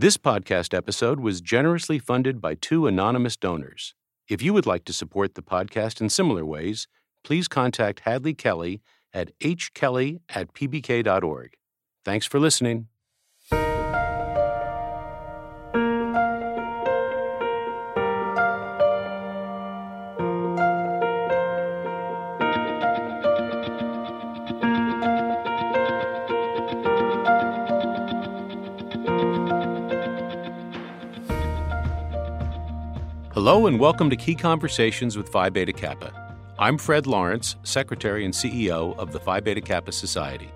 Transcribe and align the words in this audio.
This 0.00 0.16
podcast 0.16 0.72
episode 0.72 1.20
was 1.20 1.42
generously 1.42 1.98
funded 1.98 2.40
by 2.40 2.54
two 2.54 2.86
anonymous 2.86 3.36
donors. 3.36 3.94
If 4.30 4.40
you 4.40 4.54
would 4.54 4.64
like 4.64 4.86
to 4.86 4.94
support 4.94 5.34
the 5.34 5.42
podcast 5.42 6.00
in 6.00 6.08
similar 6.08 6.42
ways, 6.42 6.88
please 7.22 7.48
contact 7.48 8.00
Hadley 8.00 8.32
Kelly 8.32 8.80
at 9.12 9.38
hkelly 9.40 10.20
at 10.30 10.54
pbk.org. 10.54 11.52
Thanks 12.02 12.24
for 12.24 12.40
listening. 12.40 12.88
Hello 33.50 33.66
and 33.66 33.80
welcome 33.80 34.08
to 34.08 34.14
Key 34.14 34.36
Conversations 34.36 35.16
with 35.16 35.28
Phi 35.28 35.50
Beta 35.50 35.72
Kappa. 35.72 36.36
I'm 36.56 36.78
Fred 36.78 37.08
Lawrence, 37.08 37.56
Secretary 37.64 38.24
and 38.24 38.32
CEO 38.32 38.96
of 38.96 39.10
the 39.10 39.18
Phi 39.18 39.40
Beta 39.40 39.60
Kappa 39.60 39.90
Society. 39.90 40.52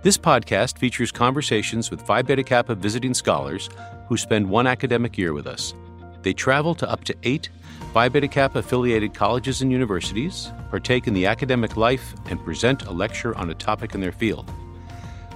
This 0.00 0.16
podcast 0.16 0.78
features 0.78 1.12
conversations 1.12 1.90
with 1.90 2.00
Phi 2.00 2.22
Beta 2.22 2.42
Kappa 2.42 2.76
visiting 2.76 3.12
scholars 3.12 3.68
who 4.08 4.16
spend 4.16 4.48
one 4.48 4.66
academic 4.66 5.18
year 5.18 5.34
with 5.34 5.46
us. 5.46 5.74
They 6.22 6.32
travel 6.32 6.74
to 6.76 6.90
up 6.90 7.04
to 7.04 7.14
eight 7.24 7.50
Phi 7.92 8.08
Beta 8.08 8.28
Kappa 8.28 8.60
affiliated 8.60 9.12
colleges 9.12 9.60
and 9.60 9.70
universities, 9.70 10.50
partake 10.70 11.06
in 11.06 11.12
the 11.12 11.26
academic 11.26 11.76
life, 11.76 12.14
and 12.30 12.42
present 12.42 12.84
a 12.84 12.90
lecture 12.90 13.36
on 13.36 13.50
a 13.50 13.54
topic 13.54 13.94
in 13.94 14.00
their 14.00 14.12
field. 14.12 14.50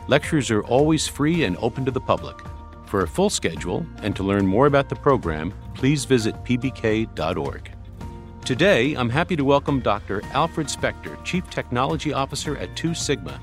Lectures 0.06 0.50
are 0.50 0.64
always 0.64 1.06
free 1.06 1.44
and 1.44 1.58
open 1.58 1.84
to 1.84 1.90
the 1.90 2.00
public. 2.00 2.38
For 2.88 3.02
a 3.02 3.06
full 3.06 3.28
schedule 3.28 3.84
and 4.02 4.16
to 4.16 4.22
learn 4.22 4.46
more 4.46 4.64
about 4.64 4.88
the 4.88 4.96
program, 4.96 5.52
please 5.74 6.06
visit 6.06 6.34
pbk.org. 6.42 7.70
Today, 8.46 8.94
I'm 8.94 9.10
happy 9.10 9.36
to 9.36 9.44
welcome 9.44 9.80
Dr. 9.80 10.22
Alfred 10.32 10.68
Spector, 10.68 11.22
Chief 11.22 11.48
Technology 11.50 12.14
Officer 12.14 12.56
at 12.56 12.74
Two 12.76 12.94
Sigma, 12.94 13.38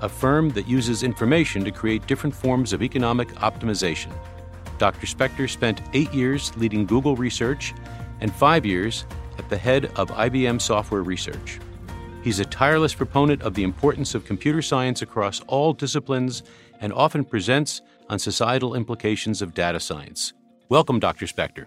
a 0.00 0.08
firm 0.08 0.50
that 0.50 0.66
uses 0.66 1.04
information 1.04 1.64
to 1.64 1.70
create 1.70 2.08
different 2.08 2.34
forms 2.34 2.72
of 2.72 2.82
economic 2.82 3.28
optimization. 3.36 4.12
Dr. 4.78 5.06
Spector 5.06 5.48
spent 5.48 5.80
eight 5.92 6.12
years 6.12 6.56
leading 6.56 6.84
Google 6.84 7.14
research 7.14 7.74
and 8.20 8.34
five 8.34 8.66
years 8.66 9.06
at 9.38 9.48
the 9.48 9.56
head 9.56 9.92
of 9.94 10.10
IBM 10.10 10.60
Software 10.60 11.02
Research. 11.02 11.60
He's 12.24 12.40
a 12.40 12.44
tireless 12.44 12.94
proponent 12.94 13.42
of 13.42 13.54
the 13.54 13.62
importance 13.62 14.16
of 14.16 14.24
computer 14.24 14.60
science 14.60 15.02
across 15.02 15.40
all 15.46 15.72
disciplines 15.72 16.42
and 16.80 16.92
often 16.92 17.24
presents 17.24 17.80
on 18.08 18.18
societal 18.18 18.74
implications 18.74 19.42
of 19.42 19.54
data 19.54 19.80
science. 19.80 20.32
Welcome, 20.68 20.98
Dr. 20.98 21.26
Spector. 21.26 21.66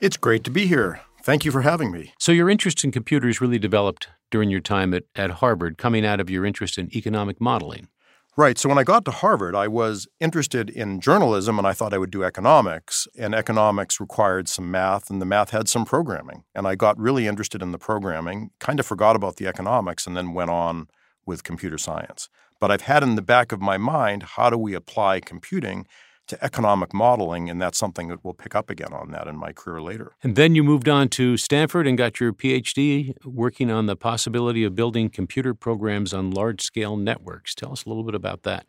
It's 0.00 0.16
great 0.16 0.44
to 0.44 0.50
be 0.50 0.66
here. 0.66 1.00
Thank 1.22 1.44
you 1.44 1.52
for 1.52 1.62
having 1.62 1.92
me. 1.92 2.12
So, 2.18 2.32
your 2.32 2.50
interest 2.50 2.82
in 2.82 2.90
computers 2.90 3.40
really 3.40 3.60
developed 3.60 4.08
during 4.32 4.50
your 4.50 4.60
time 4.60 4.92
at, 4.92 5.04
at 5.14 5.30
Harvard, 5.30 5.78
coming 5.78 6.04
out 6.04 6.18
of 6.20 6.28
your 6.28 6.44
interest 6.44 6.78
in 6.78 6.94
economic 6.96 7.40
modeling. 7.40 7.86
Right. 8.36 8.58
So, 8.58 8.68
when 8.68 8.78
I 8.78 8.82
got 8.82 9.04
to 9.04 9.12
Harvard, 9.12 9.54
I 9.54 9.68
was 9.68 10.08
interested 10.18 10.68
in 10.70 11.00
journalism 11.00 11.58
and 11.58 11.66
I 11.68 11.72
thought 11.72 11.94
I 11.94 11.98
would 11.98 12.10
do 12.10 12.24
economics. 12.24 13.06
And 13.16 13.32
economics 13.32 14.00
required 14.00 14.48
some 14.48 14.72
math, 14.72 15.08
and 15.10 15.22
the 15.22 15.26
math 15.26 15.50
had 15.50 15.68
some 15.68 15.84
programming. 15.84 16.42
And 16.52 16.66
I 16.66 16.74
got 16.74 16.98
really 16.98 17.28
interested 17.28 17.62
in 17.62 17.70
the 17.70 17.78
programming, 17.78 18.50
kind 18.58 18.80
of 18.80 18.86
forgot 18.86 19.14
about 19.14 19.36
the 19.36 19.46
economics, 19.46 20.08
and 20.08 20.16
then 20.16 20.34
went 20.34 20.50
on 20.50 20.88
with 21.24 21.44
computer 21.44 21.78
science. 21.78 22.28
But 22.62 22.70
I've 22.70 22.82
had 22.82 23.02
in 23.02 23.16
the 23.16 23.22
back 23.22 23.50
of 23.50 23.60
my 23.60 23.76
mind 23.76 24.22
how 24.22 24.48
do 24.48 24.56
we 24.56 24.72
apply 24.74 25.18
computing 25.18 25.84
to 26.28 26.44
economic 26.44 26.94
modeling, 26.94 27.50
and 27.50 27.60
that's 27.60 27.76
something 27.76 28.06
that 28.06 28.22
we'll 28.22 28.34
pick 28.34 28.54
up 28.54 28.70
again 28.70 28.92
on 28.92 29.10
that 29.10 29.26
in 29.26 29.36
my 29.36 29.52
career 29.52 29.82
later. 29.82 30.12
And 30.22 30.36
then 30.36 30.54
you 30.54 30.62
moved 30.62 30.88
on 30.88 31.08
to 31.08 31.36
Stanford 31.36 31.88
and 31.88 31.98
got 31.98 32.20
your 32.20 32.32
PhD 32.32 33.14
working 33.24 33.68
on 33.68 33.86
the 33.86 33.96
possibility 33.96 34.62
of 34.62 34.76
building 34.76 35.08
computer 35.08 35.54
programs 35.54 36.14
on 36.14 36.30
large 36.30 36.62
scale 36.62 36.96
networks. 36.96 37.52
Tell 37.52 37.72
us 37.72 37.84
a 37.84 37.88
little 37.88 38.04
bit 38.04 38.14
about 38.14 38.44
that. 38.44 38.64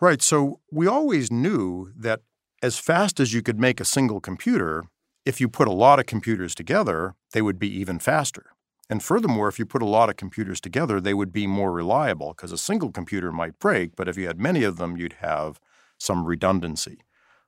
Right. 0.00 0.22
So 0.22 0.60
we 0.70 0.86
always 0.86 1.32
knew 1.32 1.90
that 1.96 2.20
as 2.62 2.78
fast 2.78 3.18
as 3.18 3.34
you 3.34 3.42
could 3.42 3.58
make 3.58 3.80
a 3.80 3.84
single 3.84 4.20
computer, 4.20 4.84
if 5.26 5.40
you 5.40 5.48
put 5.48 5.66
a 5.66 5.72
lot 5.72 5.98
of 5.98 6.06
computers 6.06 6.54
together, 6.54 7.16
they 7.32 7.42
would 7.42 7.58
be 7.58 7.68
even 7.76 7.98
faster. 7.98 8.51
And 8.92 9.02
furthermore, 9.02 9.48
if 9.48 9.58
you 9.58 9.64
put 9.64 9.80
a 9.80 9.86
lot 9.86 10.10
of 10.10 10.16
computers 10.16 10.60
together, 10.60 11.00
they 11.00 11.14
would 11.14 11.32
be 11.32 11.46
more 11.46 11.72
reliable 11.72 12.34
because 12.34 12.52
a 12.52 12.58
single 12.58 12.92
computer 12.92 13.32
might 13.32 13.58
break, 13.58 13.96
but 13.96 14.06
if 14.06 14.18
you 14.18 14.26
had 14.26 14.38
many 14.38 14.64
of 14.64 14.76
them, 14.76 14.98
you'd 14.98 15.14
have 15.20 15.58
some 15.96 16.26
redundancy. 16.26 16.98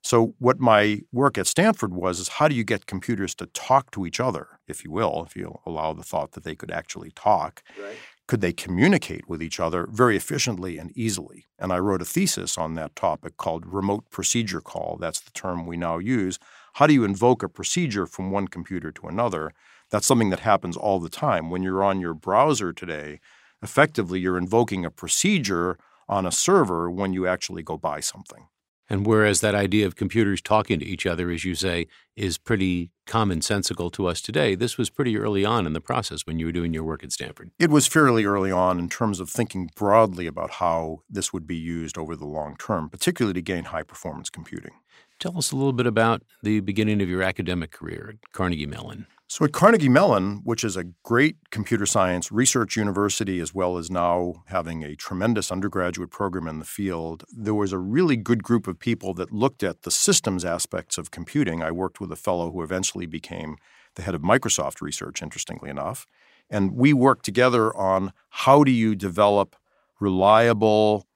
So, 0.03 0.35
what 0.39 0.59
my 0.59 1.03
work 1.13 1.37
at 1.37 1.47
Stanford 1.47 1.93
was 1.93 2.19
is 2.19 2.29
how 2.29 2.49
do 2.49 2.55
you 2.55 2.65
get 2.65 2.87
computers 2.87 3.35
to 3.35 3.47
talk 3.49 3.91
to 3.91 4.07
each 4.07 4.21
other, 4.21 4.59
if 4.67 4.87
you 4.87 4.91
will, 4.91 5.23
if 5.27 5.37
you 5.37 5.61
allow 5.67 5.93
the 5.93 6.03
thought 6.03 6.33
that 6.33 6.45
they 6.45 6.55
could 6.55 6.71
actually 6.71 7.11
talk? 7.11 7.63
Right. 7.79 7.97
Could 8.27 8.41
they 8.41 8.55
communicate 8.55 9.29
with 9.29 9.43
each 9.43 9.61
other 9.61 9.87
very 9.91 10.17
efficiently 10.17 10.79
and 10.79 10.97
easily? 10.97 11.45
And 11.59 11.75
I 11.75 11.79
wrote 11.79 12.01
a 12.01 12.07
thesis 12.07 12.57
on 12.57 12.75
that 12.77 12.97
topic 12.97 13.37
called 13.37 13.67
remote 13.67 14.09
procedure 14.09 14.63
call. 14.63 14.97
That's 14.99 15.21
the 15.21 15.31
term 15.33 15.67
we 15.67 15.77
now 15.77 15.99
use. 15.99 16.39
How 16.75 16.87
do 16.87 16.95
you 16.95 17.05
invoke 17.05 17.43
a 17.43 17.51
procedure 17.51 18.07
from 18.07 18.31
one 18.31 18.49
computer 18.49 18.91
to 18.93 19.09
another? 19.09 19.53
That's 19.95 20.07
something 20.09 20.31
that 20.31 20.41
happens 20.41 20.77
all 20.77 20.99
the 20.99 21.09
time. 21.09 21.51
When 21.51 21.63
you're 21.63 21.85
on 21.85 22.01
your 22.01 22.15
browser 22.15 22.73
today, 22.73 23.21
effectively 23.63 24.19
you're 24.19 24.37
invoking 24.37 24.85
a 24.85 24.91
procedure 24.91 25.79
on 26.09 26.27
a 26.27 26.33
server 26.33 26.91
when 26.91 27.13
you 27.13 27.29
actually 27.29 27.63
go 27.63 27.79
buy 27.79 28.01
something. 28.01 28.49
And 28.91 29.07
whereas 29.07 29.41
that 29.41 29.55
idea 29.55 29.87
of 29.87 29.95
computers 29.95 30.43
talking 30.43 30.81
to 30.81 30.85
each 30.85 31.07
other, 31.07 31.31
as 31.31 31.45
you 31.45 31.55
say, 31.55 31.87
is 32.17 32.39
pretty 32.39 32.91
commonsensical 33.07 33.93
to 33.93 34.09
us 34.09 34.21
today, 34.21 34.57
this 34.57 34.77
was 34.77 34.91
pretty 34.91 35.17
early 35.17 35.45
on 35.45 35.65
in 35.65 35.75
the 35.75 35.81
process 35.81 36.27
when 36.27 36.41
you 36.41 36.47
were 36.47 36.53
doing 36.53 36.75
your 36.75 36.83
work 36.83 37.05
at 37.05 37.13
Stanford. 37.13 37.53
It 37.61 37.71
was 37.71 37.87
fairly 37.87 38.25
early 38.25 38.51
on 38.51 38.81
in 38.81 38.89
terms 38.89 39.21
of 39.21 39.31
thinking 39.31 39.71
broadly 39.77 40.27
about 40.27 40.55
how 40.55 41.03
this 41.09 41.33
would 41.33 41.47
be 41.47 41.57
used 41.57 41.97
over 41.97 42.17
the 42.17 42.27
long 42.27 42.57
term, 42.57 42.91
particularly 42.91 43.35
to 43.35 43.43
gain 43.43 43.67
high 43.67 43.85
performance 43.85 44.29
computing. 44.29 44.73
Tell 45.21 45.39
us 45.39 45.53
a 45.53 45.57
little 45.57 45.73
bit 45.73 45.87
about 45.87 46.25
the 46.43 46.59
beginning 46.59 47.01
of 47.01 47.09
your 47.09 47.23
academic 47.23 47.71
career 47.71 48.15
at 48.15 48.33
Carnegie 48.33 48.67
Mellon. 48.67 49.07
So, 49.27 49.45
at 49.45 49.53
Carnegie 49.53 49.89
Mellon, 49.89 50.43
which 50.45 50.63
is 50.63 50.77
a 50.77 50.85
great 51.03 51.37
computer 51.51 51.87
science 51.87 52.31
research 52.31 52.77
university, 52.77 53.41
as 53.41 53.55
well 53.55 53.79
as 53.79 53.91
now 53.91 54.45
having 54.47 54.85
a 54.85 54.95
tremendous 54.95 55.51
undergraduate 55.51 56.11
program 56.11 56.47
in 56.47 56.59
the 56.59 56.65
field, 56.65 57.25
there 57.35 57.55
was 57.55 57.73
a 57.73 57.79
really 57.79 58.17
good 58.17 58.43
group 58.43 58.67
of 58.67 58.79
people 58.79 59.15
that 59.15 59.33
looked 59.33 59.63
at 59.63 59.83
the 59.83 59.91
systems 59.91 60.45
aspects 60.45 60.99
of 60.99 61.11
computing. 61.11 61.63
I 61.63 61.71
worked 61.71 62.01
with 62.01 62.13
a 62.13 62.17
fellow 62.17 62.53
who 62.53 62.63
eventually 62.63 63.07
became 63.07 63.57
the 63.95 64.03
head 64.03 64.15
of 64.15 64.21
Microsoft 64.21 64.83
research, 64.83 65.23
interestingly 65.23 65.71
enough. 65.71 66.07
And 66.51 66.73
we 66.73 66.93
worked 66.93 67.25
together 67.25 67.75
on 67.75 68.13
how 68.29 68.63
do 68.63 68.71
you 68.71 68.95
develop 68.95 69.57
reliable, 70.01 71.07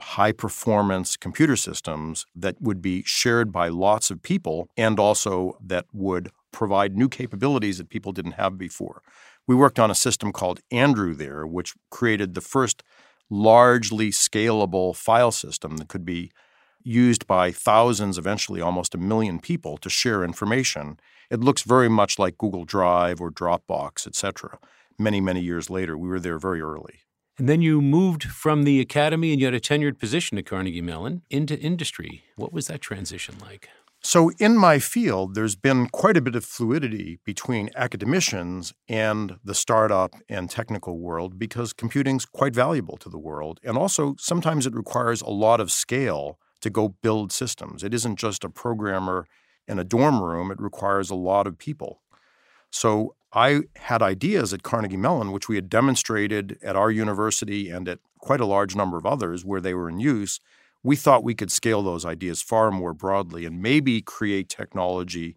high 0.00 0.32
performance 0.32 1.16
computer 1.16 1.56
systems 1.56 2.26
that 2.34 2.60
would 2.60 2.82
be 2.82 3.04
shared 3.04 3.52
by 3.52 3.68
lots 3.68 4.10
of 4.10 4.20
people 4.20 4.68
and 4.76 4.98
also 4.98 5.56
that 5.64 5.86
would 5.92 6.30
provide 6.52 6.96
new 6.96 7.08
capabilities 7.08 7.78
that 7.78 7.88
people 7.88 8.12
didn't 8.12 8.32
have 8.32 8.58
before. 8.58 9.02
We 9.46 9.54
worked 9.54 9.78
on 9.78 9.90
a 9.90 9.94
system 9.94 10.32
called 10.32 10.60
Andrew 10.70 11.14
there, 11.14 11.46
which 11.46 11.74
created 11.90 12.34
the 12.34 12.40
first 12.40 12.82
largely 13.30 14.10
scalable 14.10 14.94
file 14.94 15.32
system 15.32 15.78
that 15.78 15.88
could 15.88 16.04
be 16.04 16.30
used 16.84 17.26
by 17.26 17.50
thousands, 17.50 18.18
eventually 18.18 18.60
almost 18.60 18.94
a 18.94 18.98
million 18.98 19.38
people 19.38 19.76
to 19.78 19.88
share 19.88 20.24
information. 20.24 20.98
It 21.30 21.40
looks 21.40 21.62
very 21.62 21.88
much 21.88 22.18
like 22.18 22.38
Google 22.38 22.64
Drive 22.64 23.20
or 23.20 23.30
Dropbox, 23.30 24.06
etc. 24.06 24.58
Many, 24.98 25.20
many 25.20 25.40
years 25.40 25.70
later, 25.70 25.96
we 25.96 26.08
were 26.08 26.20
there 26.20 26.38
very 26.38 26.60
early. 26.60 27.00
And 27.38 27.48
then 27.48 27.62
you 27.62 27.80
moved 27.80 28.24
from 28.24 28.64
the 28.64 28.80
academy 28.80 29.32
and 29.32 29.40
you 29.40 29.46
had 29.46 29.54
a 29.54 29.60
tenured 29.60 29.98
position 29.98 30.36
at 30.36 30.46
Carnegie 30.46 30.82
Mellon 30.82 31.22
into 31.30 31.58
industry. 31.58 32.24
What 32.36 32.52
was 32.52 32.66
that 32.66 32.82
transition 32.82 33.36
like? 33.40 33.68
So, 34.04 34.32
in 34.40 34.56
my 34.56 34.80
field, 34.80 35.36
there's 35.36 35.54
been 35.54 35.86
quite 35.86 36.16
a 36.16 36.20
bit 36.20 36.34
of 36.34 36.44
fluidity 36.44 37.20
between 37.24 37.70
academicians 37.76 38.74
and 38.88 39.36
the 39.44 39.54
startup 39.54 40.16
and 40.28 40.50
technical 40.50 40.98
world 40.98 41.38
because 41.38 41.72
computing's 41.72 42.24
quite 42.24 42.52
valuable 42.52 42.96
to 42.96 43.08
the 43.08 43.18
world. 43.18 43.60
And 43.62 43.78
also, 43.78 44.16
sometimes 44.18 44.66
it 44.66 44.74
requires 44.74 45.22
a 45.22 45.30
lot 45.30 45.60
of 45.60 45.70
scale 45.70 46.40
to 46.62 46.68
go 46.70 46.88
build 46.88 47.30
systems. 47.30 47.84
It 47.84 47.94
isn't 47.94 48.16
just 48.18 48.42
a 48.42 48.48
programmer 48.48 49.28
in 49.68 49.78
a 49.78 49.84
dorm 49.84 50.20
room, 50.20 50.50
it 50.50 50.60
requires 50.60 51.08
a 51.08 51.14
lot 51.14 51.46
of 51.46 51.56
people. 51.56 52.02
So, 52.70 53.14
I 53.32 53.62
had 53.76 54.02
ideas 54.02 54.52
at 54.52 54.64
Carnegie 54.64 54.96
Mellon, 54.96 55.30
which 55.30 55.48
we 55.48 55.54
had 55.54 55.70
demonstrated 55.70 56.58
at 56.60 56.74
our 56.74 56.90
university 56.90 57.70
and 57.70 57.88
at 57.88 58.00
quite 58.18 58.40
a 58.40 58.46
large 58.46 58.74
number 58.74 58.96
of 58.96 59.06
others 59.06 59.44
where 59.44 59.60
they 59.60 59.74
were 59.74 59.88
in 59.88 60.00
use 60.00 60.40
we 60.82 60.96
thought 60.96 61.24
we 61.24 61.34
could 61.34 61.52
scale 61.52 61.82
those 61.82 62.04
ideas 62.04 62.42
far 62.42 62.70
more 62.70 62.94
broadly 62.94 63.44
and 63.44 63.62
maybe 63.62 64.02
create 64.02 64.48
technology 64.48 65.36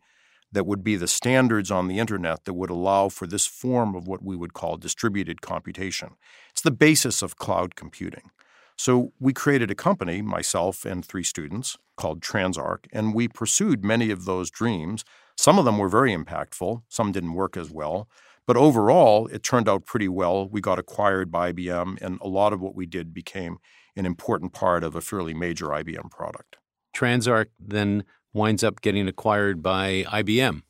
that 0.51 0.65
would 0.65 0.83
be 0.83 0.95
the 0.95 1.07
standards 1.07 1.69
on 1.69 1.87
the 1.87 1.99
internet 1.99 2.45
that 2.45 2.53
would 2.53 2.69
allow 2.69 3.09
for 3.09 3.27
this 3.27 3.45
form 3.45 3.93
of 3.93 4.07
what 4.07 4.23
we 4.23 4.35
would 4.35 4.53
call 4.53 4.77
distributed 4.77 5.41
computation. 5.41 6.15
It's 6.51 6.61
the 6.61 6.71
basis 6.71 7.21
of 7.21 7.35
cloud 7.35 7.75
computing. 7.75 8.31
So 8.77 9.13
we 9.19 9.33
created 9.33 9.71
a 9.71 9.75
company, 9.75 10.21
myself 10.21 10.85
and 10.85 11.05
three 11.05 11.23
students, 11.23 11.77
called 11.97 12.21
Transarc, 12.21 12.85
and 12.91 13.13
we 13.13 13.27
pursued 13.27 13.83
many 13.83 14.11
of 14.11 14.25
those 14.25 14.49
dreams. 14.49 15.05
Some 15.37 15.57
of 15.59 15.65
them 15.65 15.77
were 15.77 15.89
very 15.89 16.15
impactful, 16.15 16.83
some 16.89 17.11
didn't 17.11 17.33
work 17.33 17.55
as 17.55 17.71
well. 17.71 18.09
But 18.47 18.57
overall, 18.57 19.27
it 19.27 19.43
turned 19.43 19.67
out 19.67 19.85
pretty 19.85 20.07
well. 20.07 20.47
We 20.47 20.61
got 20.61 20.77
acquired 20.77 21.31
by 21.31 21.51
IBM, 21.51 22.01
and 22.01 22.19
a 22.21 22.27
lot 22.27 22.53
of 22.53 22.61
what 22.61 22.75
we 22.75 22.85
did 22.85 23.13
became 23.13 23.57
an 23.95 24.05
important 24.05 24.53
part 24.53 24.83
of 24.83 24.95
a 24.95 25.01
fairly 25.01 25.33
major 25.33 25.67
IBM 25.67 26.09
product. 26.11 26.57
Transarc 26.95 27.47
then 27.59 28.03
winds 28.33 28.63
up 28.63 28.81
getting 28.81 29.07
acquired 29.07 29.61
by 29.61 30.03
IBM. 30.07 30.61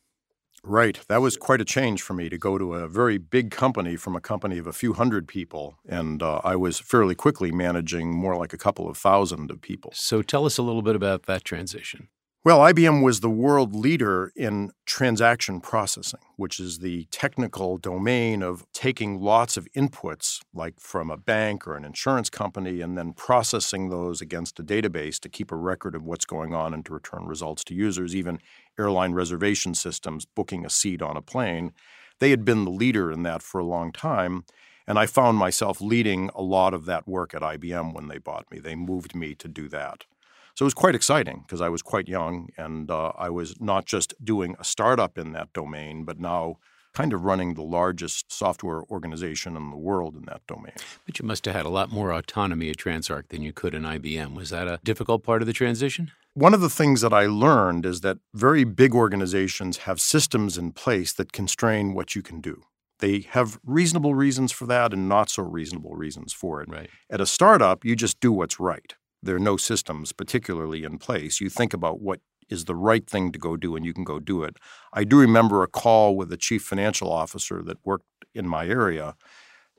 Right. 0.63 0.99
That 1.07 1.21
was 1.21 1.37
quite 1.37 1.61
a 1.61 1.65
change 1.65 2.01
for 2.01 2.13
me 2.13 2.27
to 2.27 2.39
go 2.39 2.57
to 2.57 2.73
a 2.73 2.87
very 2.87 3.19
big 3.19 3.51
company 3.51 3.95
from 3.95 4.15
a 4.15 4.21
company 4.21 4.57
of 4.57 4.65
a 4.65 4.73
few 4.73 4.93
hundred 4.93 5.27
people. 5.27 5.75
And 5.87 6.23
uh, 6.23 6.41
I 6.43 6.55
was 6.55 6.79
fairly 6.79 7.13
quickly 7.13 7.51
managing 7.51 8.11
more 8.11 8.35
like 8.35 8.51
a 8.51 8.57
couple 8.57 8.89
of 8.89 8.97
thousand 8.97 9.51
of 9.51 9.61
people. 9.61 9.91
So 9.93 10.23
tell 10.23 10.43
us 10.43 10.57
a 10.57 10.63
little 10.63 10.81
bit 10.81 10.95
about 10.95 11.23
that 11.23 11.43
transition. 11.43 12.09
Well, 12.45 12.59
IBM 12.59 13.01
was 13.01 13.21
the 13.21 13.29
world 13.31 13.73
leader 13.73 14.31
in 14.35 14.69
transaction 14.85 15.61
processing, 15.61 16.19
which 16.35 16.59
is 16.59 16.77
the 16.77 17.05
technical 17.05 17.79
domain 17.79 18.43
of 18.43 18.71
taking 18.71 19.19
lots 19.19 19.57
of 19.57 19.67
inputs, 19.75 20.41
like 20.53 20.79
from 20.79 21.09
a 21.09 21.17
bank 21.17 21.67
or 21.67 21.75
an 21.75 21.83
insurance 21.83 22.29
company, 22.29 22.81
and 22.81 22.95
then 22.95 23.13
processing 23.13 23.89
those 23.89 24.21
against 24.21 24.59
a 24.59 24.63
database 24.63 25.19
to 25.21 25.27
keep 25.27 25.51
a 25.51 25.55
record 25.55 25.95
of 25.95 26.03
what's 26.03 26.25
going 26.25 26.53
on 26.53 26.71
and 26.71 26.85
to 26.85 26.93
return 26.93 27.25
results 27.25 27.63
to 27.63 27.73
users, 27.73 28.15
even 28.15 28.37
airline 28.77 29.13
reservation 29.13 29.73
systems, 29.73 30.25
booking 30.25 30.63
a 30.63 30.69
seat 30.69 31.01
on 31.01 31.17
a 31.17 31.23
plane. 31.23 31.73
They 32.19 32.29
had 32.29 32.45
been 32.45 32.63
the 32.63 32.69
leader 32.69 33.11
in 33.11 33.23
that 33.23 33.41
for 33.41 33.57
a 33.57 33.65
long 33.65 33.91
time. 33.91 34.45
And 34.85 34.99
I 34.99 35.07
found 35.07 35.39
myself 35.39 35.81
leading 35.81 36.29
a 36.35 36.43
lot 36.43 36.75
of 36.75 36.85
that 36.85 37.07
work 37.07 37.33
at 37.33 37.41
IBM 37.41 37.95
when 37.95 38.07
they 38.07 38.19
bought 38.19 38.51
me. 38.51 38.59
They 38.59 38.75
moved 38.75 39.15
me 39.15 39.33
to 39.33 39.47
do 39.47 39.67
that. 39.69 40.05
So 40.55 40.63
it 40.63 40.67
was 40.67 40.73
quite 40.73 40.95
exciting 40.95 41.43
because 41.45 41.59
I 41.59 41.67
was 41.67 41.81
quite 41.81 42.07
young 42.07 42.47
and 42.57 42.89
uh, 42.89 43.11
I 43.17 43.29
was 43.29 43.59
not 43.59 43.85
just 43.85 44.13
doing 44.23 44.55
a 44.57 44.63
startup 44.63 45.17
in 45.17 45.33
that 45.33 45.51
domain, 45.51 46.05
but 46.05 46.17
now 46.17 46.59
kind 46.93 47.11
of 47.11 47.25
running 47.25 47.55
the 47.55 47.61
largest 47.61 48.31
software 48.31 48.83
organization 48.83 49.57
in 49.57 49.69
the 49.69 49.75
world 49.75 50.15
in 50.15 50.23
that 50.27 50.47
domain. 50.47 50.71
But 51.05 51.19
you 51.19 51.25
must 51.25 51.43
have 51.43 51.53
had 51.53 51.65
a 51.65 51.69
lot 51.69 51.91
more 51.91 52.13
autonomy 52.13 52.69
at 52.69 52.77
Transarc 52.77 53.27
than 53.27 53.41
you 53.41 53.51
could 53.51 53.75
in 53.75 53.83
IBM. 53.83 54.33
Was 54.33 54.49
that 54.51 54.69
a 54.69 54.79
difficult 54.81 55.23
part 55.23 55.41
of 55.41 55.45
the 55.45 55.51
transition? 55.51 56.11
One 56.35 56.53
of 56.53 56.61
the 56.61 56.69
things 56.69 57.01
that 57.01 57.11
I 57.11 57.25
learned 57.25 57.85
is 57.85 57.99
that 58.01 58.19
very 58.33 58.63
big 58.63 58.95
organizations 58.95 59.79
have 59.79 59.99
systems 59.99 60.57
in 60.57 60.71
place 60.71 61.11
that 61.13 61.33
constrain 61.33 61.93
what 61.93 62.15
you 62.15 62.21
can 62.21 62.39
do. 62.39 62.63
They 62.99 63.25
have 63.31 63.59
reasonable 63.65 64.15
reasons 64.15 64.53
for 64.53 64.65
that 64.67 64.93
and 64.93 65.09
not 65.09 65.29
so 65.29 65.43
reasonable 65.43 65.95
reasons 65.95 66.31
for 66.31 66.61
it. 66.61 66.69
Right. 66.69 66.89
At 67.09 67.19
a 67.19 67.25
startup, 67.25 67.83
you 67.83 67.97
just 67.97 68.21
do 68.21 68.31
what's 68.31 68.57
right 68.57 68.95
there 69.25 69.35
are 69.35 69.39
no 69.39 69.57
systems 69.57 70.11
particularly 70.11 70.83
in 70.83 70.97
place. 70.97 71.41
You 71.41 71.49
think 71.49 71.73
about 71.73 71.99
what 72.01 72.21
is 72.49 72.65
the 72.65 72.75
right 72.75 73.07
thing 73.09 73.31
to 73.31 73.39
go 73.39 73.57
do 73.57 73.75
and 73.75 73.85
you 73.85 73.93
can 73.93 74.03
go 74.03 74.19
do 74.19 74.43
it. 74.43 74.57
I 74.93 75.03
do 75.03 75.19
remember 75.19 75.63
a 75.63 75.67
call 75.67 76.15
with 76.15 76.29
the 76.29 76.37
chief 76.37 76.63
financial 76.63 77.11
officer 77.11 77.61
that 77.63 77.77
worked 77.83 78.05
in 78.33 78.47
my 78.47 78.67
area, 78.67 79.15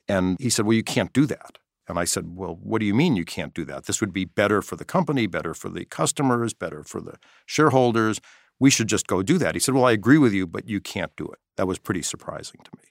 and 0.09 0.37
he 0.41 0.51
said, 0.51 0.67
Well, 0.67 0.75
you 0.75 0.83
can't 0.83 1.13
do 1.13 1.27
that. 1.27 1.59
And 1.89 1.99
I 1.99 2.05
said, 2.05 2.37
Well, 2.37 2.59
what 2.61 2.81
do 2.81 2.87
you 2.87 2.95
mean 2.95 3.17
you 3.17 3.25
can't 3.25 3.55
do 3.55 3.65
that? 3.67 3.85
This 3.87 4.01
would 4.01 4.13
be 4.13 4.25
better 4.25 4.63
for 4.63 4.77
the 4.77 4.85
company, 4.85 5.27
better 5.27 5.55
for 5.55 5.69
the 5.69 5.85
customers, 5.85 6.55
better 6.55 6.83
for 6.83 7.01
the 7.01 7.15
shareholders. 7.45 8.21
We 8.59 8.71
should 8.71 8.89
just 8.89 9.07
go 9.07 9.23
do 9.23 9.39
that. 9.39 9.55
He 9.55 9.61
said, 9.61 9.75
Well, 9.75 9.85
I 9.85 9.93
agree 9.93 10.19
with 10.19 10.33
you, 10.33 10.47
but 10.47 10.69
you 10.69 10.81
can't 10.81 11.15
do 11.17 11.27
it. 11.27 11.39
That 11.57 11.67
was 11.67 11.79
pretty 11.79 12.03
surprising 12.03 12.61
to 12.65 12.71
me. 12.77 12.85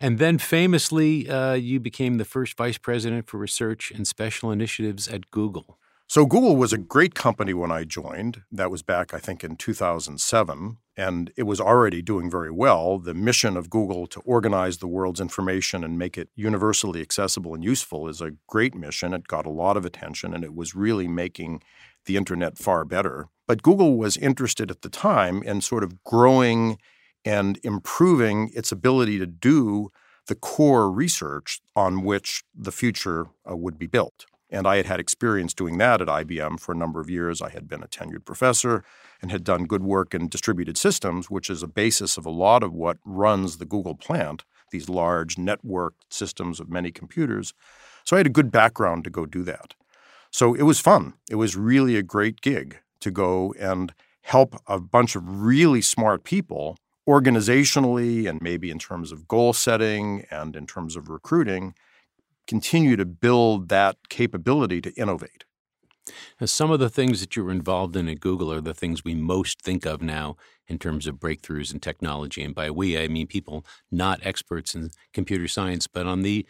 And 0.00 0.18
then 0.18 0.38
famously, 0.38 1.30
uh, 1.30 1.54
you 1.54 1.78
became 1.78 2.18
the 2.18 2.24
first 2.24 2.56
vice 2.56 2.76
president 2.76 3.28
for 3.28 3.38
research 3.38 3.92
and 3.92 4.06
special 4.06 4.50
initiatives 4.50 5.06
at 5.06 5.30
Google. 5.30 5.78
So 6.08 6.26
Google 6.26 6.56
was 6.56 6.72
a 6.74 6.78
great 6.78 7.14
company 7.14 7.54
when 7.54 7.72
I 7.72 7.84
joined. 7.84 8.42
That 8.50 8.70
was 8.70 8.82
back, 8.82 9.14
I 9.14 9.18
think, 9.18 9.42
in 9.42 9.56
2007. 9.56 10.76
And 10.94 11.32
it 11.38 11.44
was 11.44 11.58
already 11.58 12.02
doing 12.02 12.30
very 12.30 12.50
well. 12.50 12.98
The 12.98 13.14
mission 13.14 13.56
of 13.56 13.70
Google 13.70 14.06
to 14.08 14.20
organize 14.20 14.78
the 14.78 14.86
world's 14.86 15.20
information 15.20 15.82
and 15.82 15.98
make 15.98 16.18
it 16.18 16.28
universally 16.34 17.00
accessible 17.00 17.54
and 17.54 17.64
useful 17.64 18.08
is 18.08 18.20
a 18.20 18.32
great 18.46 18.74
mission. 18.74 19.14
It 19.14 19.26
got 19.26 19.46
a 19.46 19.50
lot 19.50 19.78
of 19.78 19.86
attention 19.86 20.34
and 20.34 20.44
it 20.44 20.54
was 20.54 20.74
really 20.74 21.08
making 21.08 21.62
the 22.04 22.18
internet 22.18 22.58
far 22.58 22.84
better. 22.84 23.28
But 23.46 23.62
Google 23.62 23.96
was 23.96 24.18
interested 24.18 24.70
at 24.70 24.82
the 24.82 24.90
time 24.90 25.42
in 25.42 25.62
sort 25.62 25.82
of 25.82 26.02
growing 26.04 26.76
and 27.24 27.58
improving 27.62 28.50
its 28.54 28.70
ability 28.70 29.18
to 29.18 29.26
do 29.26 29.90
the 30.26 30.34
core 30.34 30.90
research 30.90 31.60
on 31.74 32.04
which 32.04 32.44
the 32.54 32.72
future 32.72 33.26
uh, 33.50 33.56
would 33.56 33.78
be 33.78 33.86
built. 33.86 34.26
And 34.52 34.66
I 34.66 34.76
had 34.76 34.86
had 34.86 35.00
experience 35.00 35.54
doing 35.54 35.78
that 35.78 36.02
at 36.02 36.08
IBM 36.08 36.60
for 36.60 36.72
a 36.72 36.76
number 36.76 37.00
of 37.00 37.08
years. 37.08 37.40
I 37.40 37.48
had 37.48 37.66
been 37.66 37.82
a 37.82 37.88
tenured 37.88 38.26
professor 38.26 38.84
and 39.22 39.30
had 39.30 39.44
done 39.44 39.64
good 39.64 39.82
work 39.82 40.14
in 40.14 40.28
distributed 40.28 40.76
systems, 40.76 41.30
which 41.30 41.48
is 41.48 41.62
a 41.62 41.66
basis 41.66 42.18
of 42.18 42.26
a 42.26 42.30
lot 42.30 42.62
of 42.62 42.74
what 42.74 42.98
runs 43.06 43.56
the 43.56 43.64
Google 43.64 43.94
plant, 43.94 44.44
these 44.70 44.90
large 44.90 45.36
networked 45.36 46.02
systems 46.10 46.60
of 46.60 46.68
many 46.68 46.92
computers. 46.92 47.54
So 48.04 48.14
I 48.14 48.18
had 48.18 48.26
a 48.26 48.30
good 48.30 48.52
background 48.52 49.04
to 49.04 49.10
go 49.10 49.24
do 49.24 49.42
that. 49.44 49.74
So 50.30 50.54
it 50.54 50.62
was 50.62 50.80
fun. 50.80 51.14
It 51.30 51.36
was 51.36 51.56
really 51.56 51.96
a 51.96 52.02
great 52.02 52.42
gig 52.42 52.78
to 53.00 53.10
go 53.10 53.54
and 53.58 53.94
help 54.20 54.60
a 54.66 54.78
bunch 54.78 55.16
of 55.16 55.22
really 55.42 55.80
smart 55.80 56.24
people 56.24 56.76
organizationally 57.08 58.28
and 58.28 58.40
maybe 58.42 58.70
in 58.70 58.78
terms 58.78 59.12
of 59.12 59.26
goal 59.26 59.54
setting 59.54 60.26
and 60.30 60.54
in 60.54 60.66
terms 60.66 60.94
of 60.94 61.08
recruiting 61.08 61.74
continue 62.46 62.96
to 62.96 63.04
build 63.04 63.68
that 63.68 63.96
capability 64.08 64.80
to 64.80 64.92
innovate. 64.94 65.44
Now, 66.40 66.46
some 66.46 66.70
of 66.70 66.80
the 66.80 66.90
things 66.90 67.20
that 67.20 67.36
you 67.36 67.44
were 67.44 67.52
involved 67.52 67.96
in 67.96 68.08
at 68.08 68.20
Google 68.20 68.52
are 68.52 68.60
the 68.60 68.74
things 68.74 69.04
we 69.04 69.14
most 69.14 69.62
think 69.62 69.86
of 69.86 70.02
now 70.02 70.36
in 70.66 70.78
terms 70.78 71.06
of 71.06 71.16
breakthroughs 71.16 71.72
in 71.72 71.80
technology. 71.80 72.42
And 72.42 72.54
by 72.54 72.70
we, 72.70 72.98
I 72.98 73.08
mean 73.08 73.26
people 73.26 73.64
not 73.90 74.20
experts 74.22 74.74
in 74.74 74.90
computer 75.12 75.46
science, 75.46 75.86
but 75.86 76.06
on 76.06 76.22
the 76.22 76.46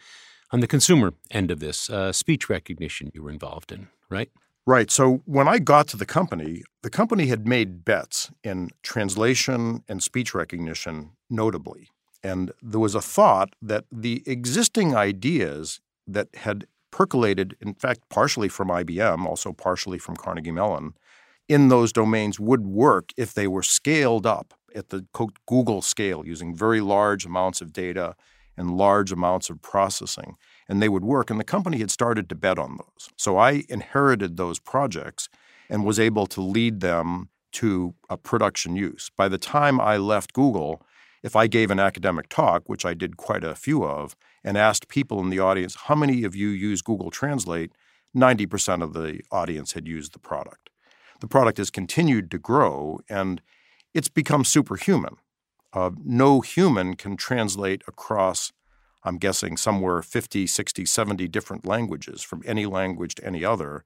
on 0.51 0.59
the 0.59 0.67
consumer 0.67 1.15
end 1.31 1.49
of 1.49 1.59
this, 1.59 1.89
uh, 1.89 2.11
speech 2.11 2.47
recognition 2.47 3.09
you 3.11 3.23
were 3.23 3.31
involved 3.31 3.71
in, 3.71 3.87
right? 4.09 4.29
Right. 4.67 4.91
So 4.91 5.23
when 5.25 5.47
I 5.47 5.57
got 5.57 5.87
to 5.89 5.97
the 5.97 6.05
company, 6.05 6.61
the 6.83 6.91
company 6.91 7.25
had 7.25 7.47
made 7.47 7.83
bets 7.83 8.31
in 8.43 8.69
translation 8.83 9.83
and 9.89 10.01
speech 10.01 10.33
recognition, 10.35 11.11
notably. 11.29 11.89
And 12.23 12.51
there 12.61 12.79
was 12.79 12.95
a 12.95 13.01
thought 13.01 13.55
that 13.61 13.85
the 13.91 14.23
existing 14.25 14.95
ideas 14.95 15.81
that 16.07 16.27
had 16.35 16.67
percolated, 16.91 17.55
in 17.59 17.73
fact, 17.73 18.01
partially 18.09 18.49
from 18.49 18.69
IBM, 18.69 19.25
also 19.25 19.51
partially 19.51 19.97
from 19.97 20.15
Carnegie 20.15 20.51
Mellon, 20.51 20.93
in 21.49 21.69
those 21.69 21.91
domains 21.91 22.39
would 22.39 22.65
work 22.65 23.11
if 23.17 23.33
they 23.33 23.47
were 23.47 23.63
scaled 23.63 24.25
up 24.25 24.53
at 24.75 24.89
the 24.89 25.05
Google 25.45 25.81
scale 25.81 26.23
using 26.25 26.55
very 26.55 26.81
large 26.81 27.25
amounts 27.25 27.61
of 27.61 27.73
data 27.73 28.15
and 28.57 28.77
large 28.77 29.11
amounts 29.11 29.49
of 29.49 29.61
processing. 29.61 30.35
And 30.69 30.81
they 30.81 30.89
would 30.89 31.03
work. 31.03 31.29
And 31.29 31.39
the 31.39 31.43
company 31.43 31.79
had 31.79 31.91
started 31.91 32.29
to 32.29 32.35
bet 32.35 32.59
on 32.59 32.77
those. 32.77 33.09
So 33.17 33.37
I 33.37 33.63
inherited 33.69 34.37
those 34.37 34.59
projects 34.59 35.29
and 35.69 35.85
was 35.85 35.99
able 35.99 36.27
to 36.27 36.41
lead 36.41 36.79
them 36.79 37.29
to 37.53 37.93
a 38.09 38.17
production 38.17 38.75
use. 38.75 39.11
By 39.15 39.27
the 39.27 39.37
time 39.37 39.79
I 39.79 39.97
left 39.97 40.33
Google, 40.33 40.81
if 41.23 41.35
I 41.35 41.47
gave 41.47 41.71
an 41.71 41.79
academic 41.79 42.29
talk, 42.29 42.63
which 42.67 42.85
I 42.85 42.93
did 42.93 43.17
quite 43.17 43.43
a 43.43 43.55
few 43.55 43.83
of, 43.83 44.15
and 44.43 44.57
asked 44.57 44.87
people 44.87 45.19
in 45.19 45.29
the 45.29 45.39
audience, 45.39 45.75
how 45.85 45.95
many 45.95 46.23
of 46.23 46.35
you 46.35 46.49
use 46.49 46.81
Google 46.81 47.11
Translate? 47.11 47.71
90% 48.15 48.83
of 48.83 48.93
the 48.93 49.21
audience 49.31 49.73
had 49.73 49.87
used 49.87 50.13
the 50.13 50.19
product. 50.19 50.69
The 51.21 51.27
product 51.27 51.57
has 51.57 51.69
continued 51.69 52.29
to 52.31 52.37
grow 52.37 52.99
and 53.09 53.41
it's 53.93 54.09
become 54.09 54.43
superhuman. 54.43 55.17
Uh, 55.71 55.91
no 56.03 56.41
human 56.41 56.95
can 56.95 57.17
translate 57.17 57.81
across, 57.87 58.51
I'm 59.03 59.17
guessing, 59.17 59.57
somewhere 59.57 60.01
50, 60.01 60.45
60, 60.45 60.85
70 60.85 61.27
different 61.27 61.65
languages 61.65 62.21
from 62.21 62.43
any 62.45 62.65
language 62.65 63.15
to 63.15 63.25
any 63.25 63.43
other. 63.43 63.83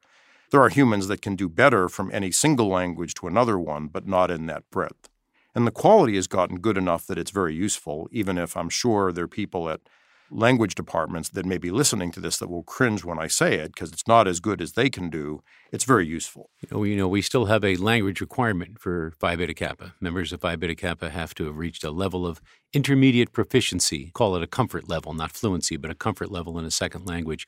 There 0.51 0.61
are 0.61 0.69
humans 0.69 1.07
that 1.07 1.21
can 1.21 1.35
do 1.35 1.47
better 1.47 1.87
from 1.87 2.09
any 2.13 2.31
single 2.31 2.67
language 2.67 3.13
to 3.15 3.27
another 3.27 3.57
one, 3.59 3.87
but 3.87 4.07
not 4.07 4.31
in 4.31 4.47
that 4.47 4.69
breadth. 4.69 5.09
And 5.55 5.65
the 5.65 5.71
quality 5.71 6.15
has 6.15 6.27
gotten 6.27 6.59
good 6.59 6.77
enough 6.77 7.07
that 7.07 7.17
it's 7.17 7.31
very 7.31 7.55
useful, 7.55 8.07
even 8.11 8.37
if 8.37 8.55
I'm 8.55 8.69
sure 8.69 9.11
there 9.11 9.25
are 9.25 9.29
people 9.29 9.69
at 9.69 9.81
language 10.29 10.75
departments 10.75 11.29
that 11.29 11.45
may 11.45 11.57
be 11.57 11.71
listening 11.71 12.11
to 12.11 12.19
this 12.19 12.37
that 12.37 12.49
will 12.49 12.63
cringe 12.63 13.03
when 13.03 13.19
I 13.19 13.27
say 13.27 13.55
it 13.55 13.73
because 13.73 13.91
it's 13.91 14.07
not 14.07 14.27
as 14.27 14.39
good 14.39 14.61
as 14.61 14.73
they 14.73 14.89
can 14.89 15.09
do. 15.09 15.41
It's 15.71 15.83
very 15.83 16.05
useful. 16.05 16.49
You 16.61 16.69
know, 16.71 16.83
you 16.83 16.95
know, 16.95 17.07
we 17.07 17.21
still 17.21 17.45
have 17.45 17.63
a 17.63 17.75
language 17.75 18.21
requirement 18.21 18.79
for 18.79 19.13
Phi 19.19 19.35
Beta 19.35 19.53
Kappa. 19.53 19.95
Members 19.99 20.33
of 20.33 20.41
Phi 20.41 20.55
Beta 20.55 20.75
Kappa 20.75 21.09
have 21.09 21.33
to 21.35 21.45
have 21.45 21.57
reached 21.57 21.83
a 21.83 21.91
level 21.91 22.25
of 22.25 22.41
intermediate 22.73 23.33
proficiency. 23.33 24.11
Call 24.13 24.35
it 24.35 24.43
a 24.43 24.47
comfort 24.47 24.89
level, 24.89 25.13
not 25.13 25.31
fluency, 25.31 25.77
but 25.77 25.91
a 25.91 25.95
comfort 25.95 26.31
level 26.31 26.57
in 26.59 26.65
a 26.65 26.71
second 26.71 27.05
language. 27.05 27.45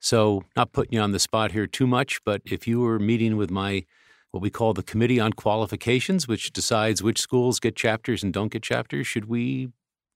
So, 0.00 0.42
not 0.56 0.72
putting 0.72 0.94
you 0.94 1.00
on 1.00 1.12
the 1.12 1.20
spot 1.20 1.52
here 1.52 1.66
too 1.66 1.86
much, 1.86 2.24
but 2.24 2.42
if 2.44 2.66
you 2.66 2.80
were 2.80 2.98
meeting 2.98 3.36
with 3.36 3.50
my 3.50 3.84
what 4.32 4.42
we 4.42 4.50
call 4.50 4.72
the 4.72 4.82
Committee 4.82 5.20
on 5.20 5.34
Qualifications, 5.34 6.26
which 6.26 6.52
decides 6.52 7.02
which 7.02 7.20
schools 7.20 7.60
get 7.60 7.76
chapters 7.76 8.22
and 8.22 8.32
don't 8.32 8.50
get 8.50 8.62
chapters. 8.62 9.06
Should 9.06 9.26
we 9.26 9.68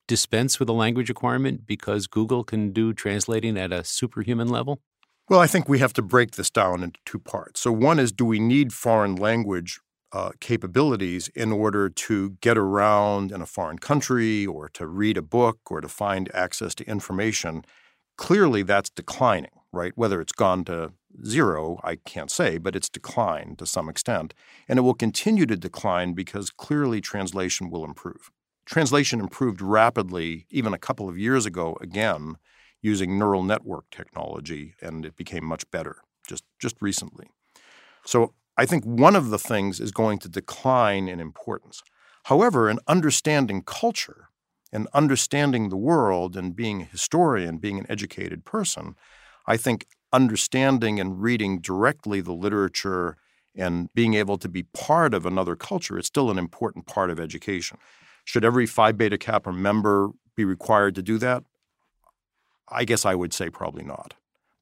dispense 0.07 0.59
with 0.59 0.69
a 0.69 0.73
language 0.73 1.09
requirement 1.09 1.67
because 1.67 2.07
Google 2.07 2.45
can 2.45 2.73
do 2.73 2.93
translating 2.93 3.57
at 3.59 3.73
a 3.73 3.85
superhuman 3.85 4.49
level? 4.49 4.81
Well, 5.29 5.41
I 5.41 5.47
think 5.49 5.69
we 5.69 5.81
have 5.81 5.93
to 5.95 6.03
break 6.03 6.33
this 6.33 6.51
down 6.51 6.85
into 6.85 7.01
two 7.05 7.19
parts. 7.19 7.61
So, 7.61 7.73
one 7.73 7.99
is 7.99 8.13
do 8.13 8.25
we 8.25 8.39
need 8.39 8.73
foreign 8.73 9.17
language 9.17 9.81
uh, 10.13 10.31
capabilities 10.39 11.29
in 11.35 11.51
order 11.51 11.89
to 11.89 12.31
get 12.41 12.57
around 12.57 13.33
in 13.33 13.43
a 13.43 13.47
foreign 13.47 13.79
country 13.79 14.47
or 14.47 14.69
to 14.71 14.87
read 14.87 15.17
a 15.17 15.23
book 15.23 15.59
or 15.69 15.81
to 15.81 15.89
find 15.89 16.31
access 16.33 16.75
to 16.77 16.89
information? 16.89 17.65
Clearly, 18.17 18.63
that's 18.63 18.89
declining, 18.89 19.51
right? 19.73 19.93
Whether 19.97 20.21
it's 20.21 20.33
gone 20.33 20.65
to 20.67 20.93
zero, 21.25 21.81
I 21.83 21.97
can't 21.97 22.31
say, 22.31 22.59
but 22.59 22.77
it's 22.77 22.89
declined 22.89 23.59
to 23.59 23.67
some 23.67 23.89
extent. 23.89 24.33
And 24.69 24.79
it 24.79 24.83
will 24.83 24.95
continue 24.95 25.47
to 25.47 25.57
decline 25.57 26.13
because 26.13 26.51
clearly 26.51 27.01
translation 27.01 27.69
will 27.69 27.85
improve. 27.85 28.31
Translation 28.67 29.21
improved 29.21 29.63
rapidly 29.63 30.47
even 30.51 30.75
a 30.75 30.79
couple 30.79 31.09
of 31.09 31.17
years 31.17 31.47
ago, 31.47 31.79
again, 31.81 32.37
using 32.83 33.19
neural 33.19 33.43
network 33.43 33.89
technology, 33.91 34.75
and 34.83 35.07
it 35.07 35.17
became 35.17 35.45
much 35.45 35.69
better 35.71 35.99
just, 36.29 36.45
just 36.59 36.77
recently. 36.81 37.29
So 38.05 38.35
I 38.57 38.67
think 38.67 38.85
one 38.85 39.17
of 39.17 39.31
the 39.31 39.39
things 39.39 39.81
is 39.81 39.93
going 39.93 40.19
to 40.21 40.29
decline 40.29 41.09
in 41.09 41.21
importance. 41.21 41.83
However, 42.25 42.69
in 42.69 42.79
understanding 42.89 43.63
culture 43.63 44.31
and 44.73 44.89
understanding 44.93 45.69
the 45.69 45.77
world 45.77 46.37
and 46.37 46.57
being 46.57 46.83
a 46.83 46.87
historian, 46.87 47.59
being 47.59 47.79
an 47.79 47.87
educated 47.89 48.45
person, 48.45 48.97
I 49.47 49.57
think 49.57 49.87
understanding 50.13 50.99
and 50.99 51.23
reading 51.23 51.61
directly 51.61 52.21
the 52.21 52.33
literature 52.33 53.17
and 53.55 53.93
being 53.95 54.15
able 54.15 54.39
to 54.39 54.49
be 54.49 54.65
part 54.65 55.15
of 55.15 55.25
another 55.25 55.57
culture 55.57 55.99
is 55.99 56.07
still 56.07 56.31
an 56.31 56.39
important 56.39 56.87
part 56.87 57.11
of 57.11 57.21
education. 57.21 57.79
Should 58.27 58.45
every 58.45 58.67
Phi 58.67 58.91
Beta 58.91 59.17
Kappa 59.17 59.53
member 59.53 60.11
be 60.35 60.45
required 60.45 60.97
to 60.97 61.03
do 61.03 61.17
that? 61.19 61.45
I 62.69 62.85
guess 62.85 63.07
I 63.07 63.15
would 63.15 63.33
say 63.33 63.51
probably 63.51 63.85
not, 63.85 64.15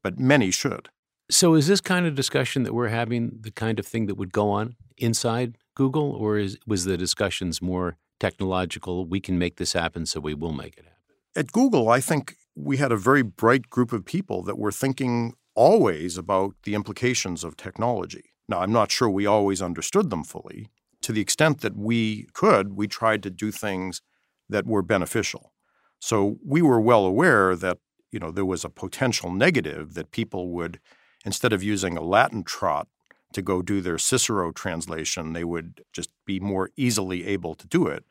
but 0.02 0.20
many 0.20 0.50
should. 0.50 0.90
So, 1.30 1.54
is 1.54 1.66
this 1.66 1.80
kind 1.80 2.04
of 2.06 2.14
discussion 2.14 2.64
that 2.64 2.74
we're 2.74 2.88
having 2.88 3.38
the 3.40 3.50
kind 3.50 3.78
of 3.78 3.86
thing 3.86 4.04
that 4.06 4.16
would 4.16 4.34
go 4.34 4.50
on 4.50 4.76
inside 4.98 5.56
Google, 5.74 6.12
or 6.12 6.36
is, 6.36 6.58
was 6.66 6.84
the 6.84 6.98
discussions 6.98 7.62
more 7.62 7.96
technological? 8.20 9.06
We 9.06 9.20
can 9.20 9.38
make 9.38 9.56
this 9.56 9.72
happen, 9.72 10.04
so 10.04 10.20
we 10.20 10.34
will 10.34 10.52
make 10.52 10.76
it 10.76 10.84
happen. 10.84 11.16
At 11.34 11.52
Google, 11.52 11.88
I 11.88 12.00
think 12.00 12.36
we 12.54 12.76
had 12.76 12.92
a 12.92 12.98
very 12.98 13.22
bright 13.22 13.70
group 13.70 13.94
of 13.94 14.04
people 14.04 14.42
that 14.42 14.58
were 14.58 14.72
thinking 14.72 15.32
always 15.54 16.18
about 16.18 16.54
the 16.64 16.74
implications 16.74 17.42
of 17.42 17.56
technology. 17.56 18.24
Now, 18.46 18.60
I'm 18.60 18.72
not 18.72 18.90
sure 18.90 19.08
we 19.08 19.24
always 19.24 19.62
understood 19.62 20.10
them 20.10 20.22
fully. 20.22 20.68
To 21.04 21.12
the 21.12 21.20
extent 21.20 21.60
that 21.60 21.76
we 21.76 22.28
could, 22.32 22.72
we 22.72 22.88
tried 22.88 23.22
to 23.24 23.30
do 23.30 23.50
things 23.50 24.00
that 24.48 24.66
were 24.66 24.80
beneficial. 24.80 25.52
So 26.00 26.38
we 26.42 26.62
were 26.62 26.80
well 26.80 27.04
aware 27.04 27.54
that 27.56 27.76
you 28.10 28.18
know 28.18 28.30
there 28.30 28.46
was 28.46 28.64
a 28.64 28.70
potential 28.70 29.30
negative 29.30 29.92
that 29.94 30.12
people 30.12 30.48
would 30.52 30.80
instead 31.26 31.52
of 31.52 31.62
using 31.62 31.98
a 31.98 32.02
Latin 32.02 32.42
trot 32.42 32.88
to 33.34 33.42
go 33.42 33.60
do 33.60 33.82
their 33.82 33.98
Cicero 33.98 34.50
translation, 34.50 35.34
they 35.34 35.44
would 35.44 35.82
just 35.92 36.08
be 36.24 36.40
more 36.40 36.70
easily 36.74 37.26
able 37.26 37.54
to 37.54 37.66
do 37.66 37.86
it. 37.86 38.04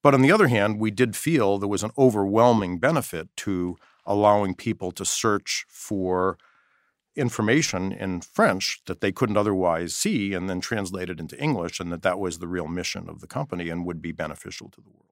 But 0.00 0.14
on 0.14 0.22
the 0.22 0.30
other 0.30 0.46
hand, 0.46 0.78
we 0.78 0.92
did 0.92 1.16
feel 1.16 1.58
there 1.58 1.68
was 1.68 1.82
an 1.82 1.92
overwhelming 1.98 2.78
benefit 2.78 3.28
to 3.38 3.76
allowing 4.06 4.54
people 4.54 4.92
to 4.92 5.04
search 5.04 5.66
for 5.68 6.38
information 7.16 7.92
in 7.92 8.20
French 8.20 8.80
that 8.86 9.00
they 9.00 9.12
couldn't 9.12 9.36
otherwise 9.36 9.94
see 9.94 10.32
and 10.32 10.48
then 10.48 10.60
translate 10.60 11.10
it 11.10 11.20
into 11.20 11.40
English, 11.42 11.80
and 11.80 11.92
that 11.92 12.02
that 12.02 12.18
was 12.18 12.38
the 12.38 12.48
real 12.48 12.68
mission 12.68 13.08
of 13.08 13.20
the 13.20 13.26
company 13.26 13.68
and 13.68 13.84
would 13.84 14.00
be 14.00 14.12
beneficial 14.12 14.68
to 14.70 14.80
the 14.80 14.90
world. 14.90 15.06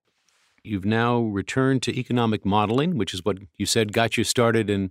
You've 0.63 0.85
now 0.85 1.21
returned 1.21 1.83
to 1.85 1.99
economic 1.99 2.45
modeling, 2.45 2.97
which 2.97 3.15
is 3.15 3.25
what 3.25 3.39
you 3.57 3.67
said 3.67 3.93
got 3.93 4.17
you 4.17 4.25
started 4.25 4.69
in 4.69 4.91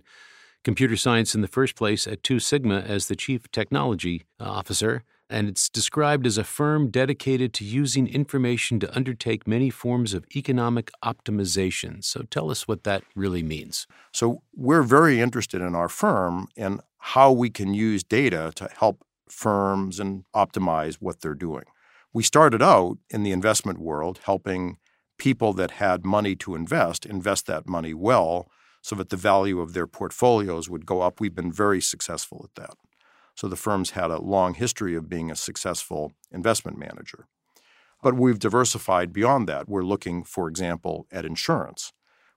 computer 0.64 0.96
science 0.96 1.34
in 1.34 1.40
the 1.40 1.48
first 1.48 1.76
place 1.76 2.06
at 2.06 2.22
Two 2.22 2.38
Sigma 2.40 2.80
as 2.80 3.08
the 3.08 3.16
chief 3.16 3.50
technology 3.52 4.24
uh, 4.40 4.44
officer 4.44 5.04
and 5.30 5.48
it's 5.48 5.68
described 5.68 6.26
as 6.26 6.38
a 6.38 6.44
firm 6.44 6.90
dedicated 6.90 7.52
to 7.54 7.64
using 7.64 8.06
information 8.06 8.80
to 8.80 8.96
undertake 8.96 9.46
many 9.46 9.68
forms 9.70 10.14
of 10.14 10.24
economic 10.34 10.90
optimization. 11.04 12.02
So 12.02 12.22
tell 12.22 12.50
us 12.50 12.66
what 12.66 12.84
that 12.84 13.04
really 13.14 13.42
means. 13.42 13.86
So 14.12 14.42
we're 14.54 14.82
very 14.82 15.20
interested 15.20 15.60
in 15.60 15.74
our 15.74 15.88
firm 15.88 16.48
in 16.56 16.80
how 16.98 17.32
we 17.32 17.50
can 17.50 17.74
use 17.74 18.02
data 18.02 18.52
to 18.56 18.68
help 18.78 19.04
firms 19.28 20.00
and 20.00 20.24
optimize 20.34 20.96
what 20.96 21.20
they're 21.20 21.34
doing. 21.34 21.64
We 22.12 22.22
started 22.22 22.62
out 22.62 22.98
in 23.10 23.22
the 23.22 23.32
investment 23.32 23.78
world 23.78 24.20
helping 24.24 24.78
people 25.18 25.52
that 25.52 25.72
had 25.72 26.04
money 26.04 26.34
to 26.36 26.54
invest 26.54 27.04
invest 27.04 27.46
that 27.46 27.68
money 27.68 27.92
well 27.92 28.48
so 28.82 28.94
that 28.96 29.10
the 29.10 29.16
value 29.16 29.60
of 29.60 29.72
their 29.72 29.86
portfolios 29.86 30.70
would 30.70 30.86
go 30.86 31.02
up. 31.02 31.20
We've 31.20 31.34
been 31.34 31.52
very 31.52 31.80
successful 31.80 32.42
at 32.44 32.54
that. 32.62 32.76
So 33.34 33.48
the 33.48 33.56
firm's 33.56 33.90
had 33.90 34.10
a 34.10 34.20
long 34.20 34.54
history 34.54 34.94
of 34.94 35.08
being 35.08 35.30
a 35.30 35.36
successful 35.36 36.12
investment 36.32 36.78
manager. 36.78 37.26
But 38.02 38.14
we've 38.14 38.38
diversified 38.38 39.12
beyond 39.12 39.48
that. 39.48 39.68
We're 39.68 39.82
looking, 39.82 40.24
for 40.24 40.48
example, 40.48 41.06
at 41.10 41.24
insurance. 41.24 41.92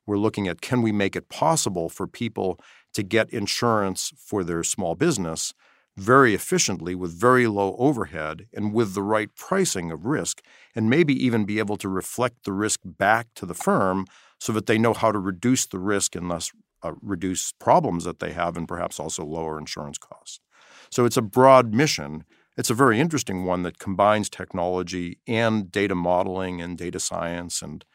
We're 0.05 0.17
looking 0.17 0.47
at 0.47 0.61
can 0.61 0.81
we 0.81 0.91
make 0.91 1.15
it 1.15 1.29
possible 1.29 1.87
for 1.87 2.07
people 2.07 2.59
to 2.93 3.03
get 3.03 3.29
insurance 3.29 4.11
for 4.17 4.43
their 4.43 4.63
small 4.63 4.95
business 4.95 5.53
very 5.97 6.33
efficiently 6.33 6.95
with 6.95 7.11
very 7.19 7.47
low 7.47 7.75
overhead 7.77 8.47
and 8.53 8.73
with 8.73 8.93
the 8.93 9.03
right 9.03 9.35
pricing 9.35 9.91
of 9.91 10.05
risk, 10.05 10.41
and 10.73 10.89
maybe 10.89 11.13
even 11.13 11.45
be 11.45 11.59
able 11.59 11.77
to 11.77 11.89
reflect 11.89 12.45
the 12.45 12.53
risk 12.53 12.79
back 12.85 13.27
to 13.35 13.45
the 13.45 13.53
firm 13.53 14.05
so 14.39 14.53
that 14.53 14.65
they 14.65 14.77
know 14.77 14.93
how 14.93 15.11
to 15.11 15.19
reduce 15.19 15.65
the 15.65 15.79
risk 15.79 16.15
and 16.15 16.31
thus 16.31 16.51
uh, 16.83 16.93
reduce 17.01 17.51
problems 17.53 18.05
that 18.05 18.19
they 18.19 18.31
have 18.31 18.57
and 18.57 18.67
perhaps 18.67 18.99
also 18.99 19.23
lower 19.23 19.59
insurance 19.59 19.97
costs. 19.97 20.39
So 20.89 21.05
it's 21.05 21.17
a 21.17 21.21
broad 21.21 21.73
mission. 21.73 22.23
It's 22.57 22.69
a 22.69 22.75
very 22.75 22.99
interesting 22.99 23.45
one 23.45 23.63
that 23.63 23.79
combines 23.79 24.29
technology 24.29 25.19
and 25.27 25.71
data 25.71 25.95
modeling 25.95 26.61
and 26.61 26.77
data 26.77 26.99
science 26.99 27.61
and 27.61 27.85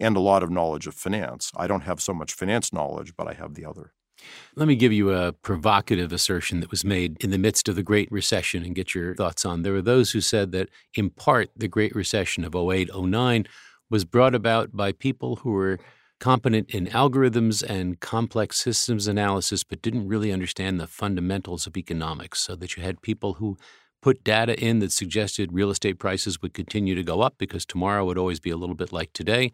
and 0.00 0.16
a 0.16 0.20
lot 0.20 0.42
of 0.42 0.50
knowledge 0.50 0.88
of 0.88 0.94
finance. 0.94 1.52
I 1.56 1.68
don't 1.68 1.82
have 1.82 2.00
so 2.00 2.12
much 2.12 2.32
finance 2.32 2.72
knowledge, 2.72 3.14
but 3.16 3.28
I 3.28 3.34
have 3.34 3.54
the 3.54 3.64
other. 3.64 3.92
Let 4.54 4.68
me 4.68 4.76
give 4.76 4.92
you 4.92 5.12
a 5.12 5.32
provocative 5.32 6.12
assertion 6.12 6.60
that 6.60 6.70
was 6.70 6.84
made 6.84 7.22
in 7.22 7.30
the 7.30 7.38
midst 7.38 7.68
of 7.68 7.76
the 7.76 7.82
Great 7.82 8.10
Recession 8.12 8.64
and 8.64 8.74
get 8.74 8.94
your 8.94 9.14
thoughts 9.14 9.44
on. 9.44 9.62
There 9.62 9.72
were 9.72 9.82
those 9.82 10.12
who 10.12 10.20
said 10.20 10.52
that, 10.52 10.68
in 10.94 11.10
part, 11.10 11.50
the 11.56 11.68
Great 11.68 11.94
Recession 11.94 12.44
of 12.44 12.54
08 12.54 12.90
09 12.94 13.46
was 13.90 14.04
brought 14.04 14.34
about 14.34 14.76
by 14.76 14.92
people 14.92 15.36
who 15.36 15.52
were 15.52 15.78
competent 16.20 16.70
in 16.70 16.86
algorithms 16.86 17.62
and 17.68 17.98
complex 17.98 18.58
systems 18.58 19.08
analysis, 19.08 19.64
but 19.64 19.82
didn't 19.82 20.06
really 20.06 20.30
understand 20.30 20.78
the 20.78 20.86
fundamentals 20.86 21.66
of 21.66 21.76
economics. 21.76 22.40
So 22.40 22.54
that 22.56 22.76
you 22.76 22.82
had 22.82 23.02
people 23.02 23.34
who 23.34 23.56
put 24.02 24.22
data 24.24 24.58
in 24.62 24.80
that 24.80 24.92
suggested 24.92 25.52
real 25.52 25.70
estate 25.70 25.98
prices 25.98 26.42
would 26.42 26.52
continue 26.52 26.94
to 26.94 27.02
go 27.02 27.22
up 27.22 27.34
because 27.38 27.64
tomorrow 27.64 28.04
would 28.04 28.18
always 28.18 28.40
be 28.40 28.50
a 28.50 28.56
little 28.56 28.74
bit 28.74 28.92
like 28.92 29.12
today. 29.12 29.52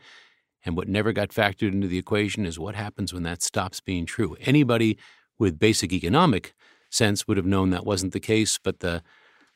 And 0.64 0.76
what 0.76 0.88
never 0.88 1.12
got 1.12 1.30
factored 1.30 1.72
into 1.72 1.88
the 1.88 1.98
equation 1.98 2.44
is 2.44 2.58
what 2.58 2.74
happens 2.74 3.12
when 3.12 3.22
that 3.22 3.42
stops 3.42 3.80
being 3.80 4.06
true. 4.06 4.36
Anybody 4.40 4.98
with 5.38 5.58
basic 5.58 5.92
economic 5.92 6.54
sense 6.90 7.26
would 7.26 7.36
have 7.36 7.46
known 7.46 7.70
that 7.70 7.86
wasn't 7.86 8.12
the 8.12 8.20
case, 8.20 8.58
but 8.58 8.80
the 8.80 9.02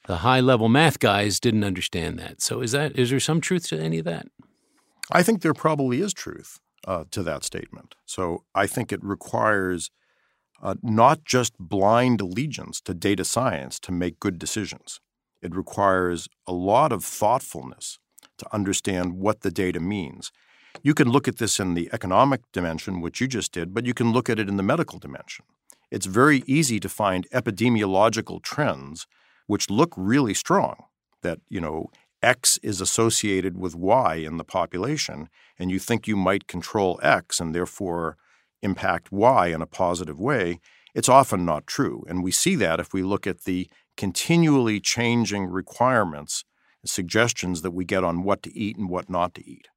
the 0.06 0.18
high 0.18 0.40
level 0.40 0.68
math 0.68 0.98
guys 0.98 1.38
didn't 1.38 1.62
understand 1.62 2.18
that. 2.18 2.42
So 2.42 2.60
is 2.60 2.72
that 2.72 2.98
is 2.98 3.10
there 3.10 3.20
some 3.20 3.40
truth 3.40 3.68
to 3.68 3.78
any 3.78 3.98
of 3.98 4.04
that? 4.04 4.26
I 5.12 5.22
think 5.22 5.42
there 5.42 5.54
probably 5.54 6.00
is 6.00 6.12
truth 6.12 6.58
uh, 6.86 7.04
to 7.10 7.22
that 7.22 7.44
statement. 7.44 7.94
So 8.06 8.44
I 8.54 8.66
think 8.66 8.92
it 8.92 9.02
requires 9.02 9.90
uh, 10.62 10.76
not 10.82 11.24
just 11.24 11.54
blind 11.58 12.20
allegiance 12.20 12.80
to 12.82 12.94
data 12.94 13.24
science 13.24 13.78
to 13.80 13.92
make 13.92 14.20
good 14.20 14.38
decisions. 14.38 15.00
It 15.40 15.54
requires 15.54 16.28
a 16.46 16.52
lot 16.52 16.92
of 16.92 17.04
thoughtfulness 17.04 17.98
to 18.38 18.54
understand 18.54 19.14
what 19.14 19.40
the 19.40 19.50
data 19.50 19.80
means. 19.80 20.30
You 20.82 20.94
can 20.94 21.10
look 21.10 21.28
at 21.28 21.38
this 21.38 21.60
in 21.60 21.74
the 21.74 21.90
economic 21.92 22.40
dimension, 22.52 23.00
which 23.00 23.20
you 23.20 23.28
just 23.28 23.52
did, 23.52 23.74
but 23.74 23.86
you 23.86 23.94
can 23.94 24.12
look 24.12 24.30
at 24.30 24.38
it 24.38 24.48
in 24.48 24.56
the 24.56 24.62
medical 24.62 24.98
dimension. 24.98 25.44
It's 25.90 26.06
very 26.06 26.42
easy 26.46 26.80
to 26.80 26.88
find 26.88 27.28
epidemiological 27.30 28.42
trends 28.42 29.06
which 29.46 29.68
look 29.68 29.92
really 29.96 30.34
strong 30.34 30.84
that, 31.22 31.40
you 31.48 31.60
know, 31.60 31.90
X 32.22 32.58
is 32.62 32.80
associated 32.80 33.58
with 33.58 33.74
Y 33.74 34.14
in 34.14 34.36
the 34.36 34.44
population, 34.44 35.28
and 35.58 35.70
you 35.70 35.78
think 35.78 36.06
you 36.06 36.16
might 36.16 36.46
control 36.46 37.00
X 37.02 37.40
and 37.40 37.54
therefore 37.54 38.16
impact 38.62 39.10
Y 39.10 39.48
in 39.48 39.60
a 39.60 39.66
positive 39.66 40.18
way, 40.18 40.60
it's 40.94 41.08
often 41.08 41.44
not 41.44 41.66
true. 41.66 42.04
And 42.08 42.22
we 42.22 42.30
see 42.30 42.54
that 42.56 42.78
if 42.78 42.92
we 42.92 43.02
look 43.02 43.26
at 43.26 43.42
the 43.44 43.68
continually 43.96 44.78
changing 44.78 45.46
requirements, 45.46 46.44
suggestions 46.84 47.62
that 47.62 47.72
we 47.72 47.84
get 47.84 48.04
on 48.04 48.24
what 48.24 48.42
to 48.42 48.56
eat 48.56 48.76
and 48.76 48.88
what 48.88 49.10
not 49.10 49.34
to 49.34 49.48
eat. 49.48 49.68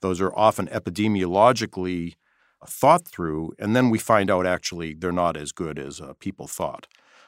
Those 0.00 0.20
are 0.20 0.32
often 0.34 0.66
epidemiologically 0.68 2.14
thought 2.66 3.06
through, 3.06 3.52
and 3.58 3.76
then 3.76 3.90
we 3.90 3.98
find 3.98 4.30
out 4.30 4.46
actually 4.46 4.94
they're 4.94 5.12
not 5.12 5.36
as 5.36 5.52
good 5.52 5.78
as 5.78 6.00
uh, 6.00 6.14
people 6.18 6.46
thought. 6.46 6.86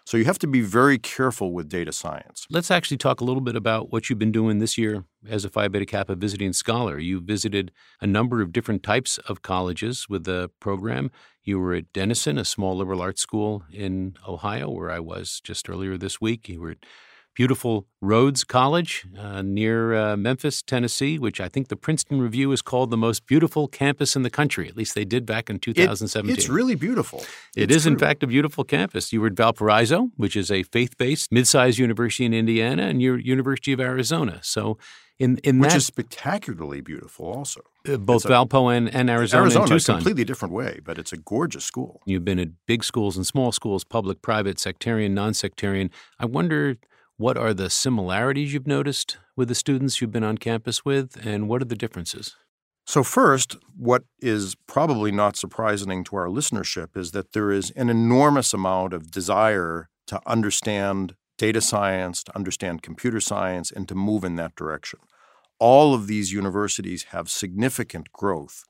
So 0.08 0.16
you 0.16 0.24
have 0.24 0.38
to 0.38 0.46
be 0.46 0.62
very 0.62 0.98
careful 0.98 1.52
with 1.52 1.68
data 1.68 1.92
science. 1.92 2.46
Let's 2.48 2.70
actually 2.70 2.96
talk 2.96 3.20
a 3.20 3.24
little 3.24 3.42
bit 3.42 3.56
about 3.56 3.92
what 3.92 4.08
you've 4.08 4.18
been 4.18 4.32
doing 4.32 4.58
this 4.58 4.78
year 4.78 5.04
as 5.28 5.44
a 5.44 5.50
Phi 5.50 5.68
Beta 5.68 5.84
Kappa 5.84 6.14
visiting 6.14 6.54
scholar. 6.54 6.98
You 6.98 7.20
visited 7.20 7.72
a 8.00 8.06
number 8.06 8.40
of 8.40 8.50
different 8.50 8.82
types 8.82 9.18
of 9.28 9.42
colleges 9.42 10.08
with 10.08 10.24
the 10.24 10.50
program. 10.60 11.10
You 11.44 11.58
were 11.58 11.74
at 11.74 11.92
Denison, 11.92 12.38
a 12.38 12.46
small 12.46 12.74
liberal 12.74 13.02
arts 13.02 13.20
school 13.20 13.64
in 13.70 14.16
Ohio, 14.26 14.70
where 14.70 14.90
I 14.90 14.98
was 14.98 15.42
just 15.44 15.68
earlier 15.68 15.98
this 15.98 16.22
week. 16.22 16.48
You 16.48 16.62
were 16.62 16.70
at 16.70 16.86
beautiful 17.38 17.86
Rhodes 18.00 18.42
College 18.42 19.06
uh, 19.16 19.42
near 19.42 19.94
uh, 19.94 20.16
Memphis, 20.16 20.60
Tennessee, 20.60 21.20
which 21.20 21.40
I 21.40 21.48
think 21.48 21.68
the 21.68 21.76
Princeton 21.76 22.20
Review 22.20 22.50
is 22.50 22.62
called 22.62 22.90
the 22.90 22.96
most 22.96 23.26
beautiful 23.26 23.68
campus 23.68 24.16
in 24.16 24.24
the 24.24 24.30
country. 24.30 24.66
At 24.66 24.76
least 24.76 24.96
they 24.96 25.04
did 25.04 25.24
back 25.24 25.48
in 25.48 25.60
2017. 25.60 26.28
It, 26.28 26.36
it's 26.36 26.48
really 26.48 26.74
beautiful. 26.74 27.20
It 27.56 27.70
it's 27.70 27.76
is, 27.76 27.86
in 27.86 27.96
fact, 27.96 28.24
a 28.24 28.26
beautiful 28.26 28.64
campus. 28.64 29.12
You 29.12 29.20
were 29.20 29.28
at 29.28 29.34
Valparaiso, 29.34 30.10
which 30.16 30.34
is 30.36 30.50
a 30.50 30.64
faith-based 30.64 31.30
mid-sized 31.30 31.78
university 31.78 32.24
in 32.24 32.34
Indiana, 32.34 32.82
and 32.82 33.00
you're 33.00 33.16
University 33.16 33.72
of 33.72 33.78
Arizona. 33.78 34.40
So, 34.42 34.76
in 35.20 35.38
in 35.44 35.60
which 35.60 35.70
that, 35.70 35.76
is 35.76 35.86
spectacularly 35.86 36.80
beautiful, 36.80 37.26
also. 37.26 37.60
uh, 37.88 37.98
both 37.98 38.24
a- 38.24 38.28
Valpo 38.30 38.76
and, 38.76 38.92
and 38.92 39.08
Arizona, 39.08 39.44
Arizona, 39.44 39.62
and 39.62 39.72
a 39.72 39.74
Tucson. 39.76 39.96
completely 39.98 40.24
different 40.24 40.54
way, 40.54 40.80
but 40.84 40.98
it's 40.98 41.12
a 41.12 41.16
gorgeous 41.16 41.64
school. 41.64 42.02
You've 42.04 42.24
been 42.24 42.40
at 42.40 42.48
big 42.66 42.82
schools 42.82 43.16
and 43.16 43.24
small 43.24 43.52
schools, 43.52 43.84
public, 43.84 44.22
private, 44.22 44.58
sectarian, 44.58 45.14
non-sectarian. 45.14 45.92
I 46.18 46.26
wonder 46.26 46.76
what 47.18 47.36
are 47.36 47.52
the 47.52 47.68
similarities 47.68 48.54
you've 48.54 48.66
noticed 48.66 49.18
with 49.36 49.48
the 49.48 49.54
students 49.54 50.00
you've 50.00 50.12
been 50.12 50.24
on 50.24 50.38
campus 50.38 50.84
with, 50.84 51.18
and 51.26 51.48
what 51.48 51.60
are 51.60 51.66
the 51.66 51.74
differences? 51.74 52.36
So, 52.86 53.02
first, 53.02 53.56
what 53.76 54.04
is 54.20 54.54
probably 54.66 55.10
not 55.10 55.36
surprising 55.36 56.04
to 56.04 56.16
our 56.16 56.28
listenership 56.28 56.96
is 56.96 57.10
that 57.10 57.32
there 57.32 57.50
is 57.50 57.70
an 57.72 57.90
enormous 57.90 58.54
amount 58.54 58.94
of 58.94 59.10
desire 59.10 59.90
to 60.06 60.20
understand 60.26 61.16
data 61.36 61.60
science, 61.60 62.22
to 62.22 62.36
understand 62.36 62.82
computer 62.82 63.20
science, 63.20 63.70
and 63.70 63.88
to 63.88 63.94
move 63.94 64.24
in 64.24 64.36
that 64.36 64.54
direction. 64.54 65.00
All 65.58 65.94
of 65.94 66.06
these 66.06 66.32
universities 66.32 67.06
have 67.10 67.28
significant 67.28 68.12
growth 68.12 68.64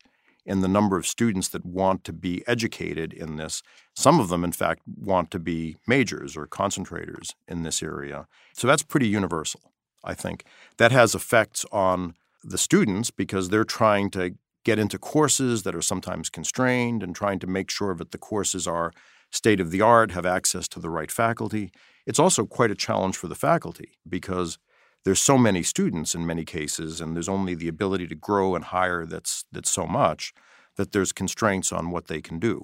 in 0.48 0.62
the 0.62 0.68
number 0.68 0.96
of 0.96 1.06
students 1.06 1.48
that 1.48 1.64
want 1.64 2.02
to 2.04 2.12
be 2.12 2.42
educated 2.48 3.12
in 3.12 3.36
this. 3.36 3.62
Some 3.94 4.18
of 4.18 4.30
them, 4.30 4.42
in 4.42 4.52
fact, 4.52 4.80
want 4.96 5.30
to 5.32 5.38
be 5.38 5.76
majors 5.86 6.36
or 6.36 6.46
concentrators 6.46 7.34
in 7.46 7.62
this 7.62 7.82
area. 7.82 8.26
So 8.54 8.66
that's 8.66 8.82
pretty 8.82 9.08
universal, 9.08 9.60
I 10.02 10.14
think. 10.14 10.44
That 10.78 10.90
has 10.90 11.14
effects 11.14 11.66
on 11.70 12.14
the 12.42 12.56
students 12.56 13.10
because 13.10 13.50
they're 13.50 13.62
trying 13.62 14.10
to 14.12 14.36
get 14.64 14.78
into 14.78 14.98
courses 14.98 15.64
that 15.64 15.74
are 15.74 15.82
sometimes 15.82 16.30
constrained 16.30 17.02
and 17.02 17.14
trying 17.14 17.38
to 17.40 17.46
make 17.46 17.70
sure 17.70 17.94
that 17.94 18.10
the 18.10 18.18
courses 18.18 18.66
are 18.66 18.92
state 19.30 19.60
of 19.60 19.70
the 19.70 19.82
art, 19.82 20.12
have 20.12 20.24
access 20.24 20.66
to 20.68 20.80
the 20.80 20.88
right 20.88 21.10
faculty. 21.10 21.70
It's 22.06 22.18
also 22.18 22.46
quite 22.46 22.70
a 22.70 22.74
challenge 22.74 23.18
for 23.18 23.28
the 23.28 23.34
faculty 23.34 23.98
because 24.08 24.58
there's 25.08 25.22
so 25.22 25.38
many 25.38 25.62
students 25.62 26.14
in 26.14 26.26
many 26.26 26.44
cases 26.44 27.00
and 27.00 27.16
there's 27.16 27.30
only 27.30 27.54
the 27.54 27.66
ability 27.66 28.06
to 28.06 28.14
grow 28.14 28.54
and 28.54 28.66
hire 28.66 29.06
that's 29.06 29.46
that's 29.50 29.70
so 29.70 29.86
much 29.86 30.34
that 30.76 30.92
there's 30.92 31.12
constraints 31.12 31.72
on 31.72 31.90
what 31.90 32.08
they 32.08 32.20
can 32.20 32.38
do. 32.38 32.60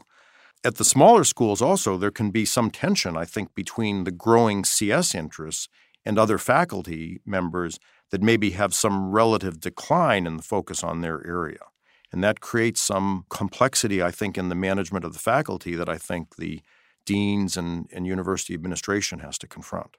At 0.63 0.75
the 0.75 0.85
smaller 0.85 1.25
schools 1.25 1.63
also 1.63 1.97
there 1.97 2.11
can 2.11 2.31
be 2.31 2.45
some 2.45 2.71
tension 2.71 3.17
I 3.17 3.25
think 3.25 3.55
between 3.55 4.05
the 4.05 4.11
growing 4.11 4.63
CS 4.63 5.15
interests 5.15 5.71
and 6.05 6.19
other 6.19 6.37
faculty 6.37 7.23
members 7.25 7.79
that 8.11 8.21
maybe 8.21 8.51
have 8.51 8.75
some 8.75 9.11
relative 9.11 9.59
decline 9.59 10.27
in 10.27 10.37
the 10.37 10.43
focus 10.43 10.85
on 10.85 11.01
their 11.01 11.27
area. 11.27 11.65
And 12.13 12.23
that 12.23 12.41
creates 12.41 12.83
some 12.83 13.25
complexity, 13.31 14.03
I 14.03 14.11
think, 14.11 14.37
in 14.37 14.51
the 14.51 14.55
management 14.55 15.07
of 15.07 15.15
the 15.15 15.19
faculty 15.33 15.77
that 15.77 15.89
I 15.89 15.97
think 15.97 16.37
the 16.37 16.61
deans 17.07 17.57
and, 17.57 17.89
and 17.91 18.07
university 18.07 18.53
administration 18.53 19.21
has 19.21 19.39
to 19.39 19.49
confront. 19.49 19.97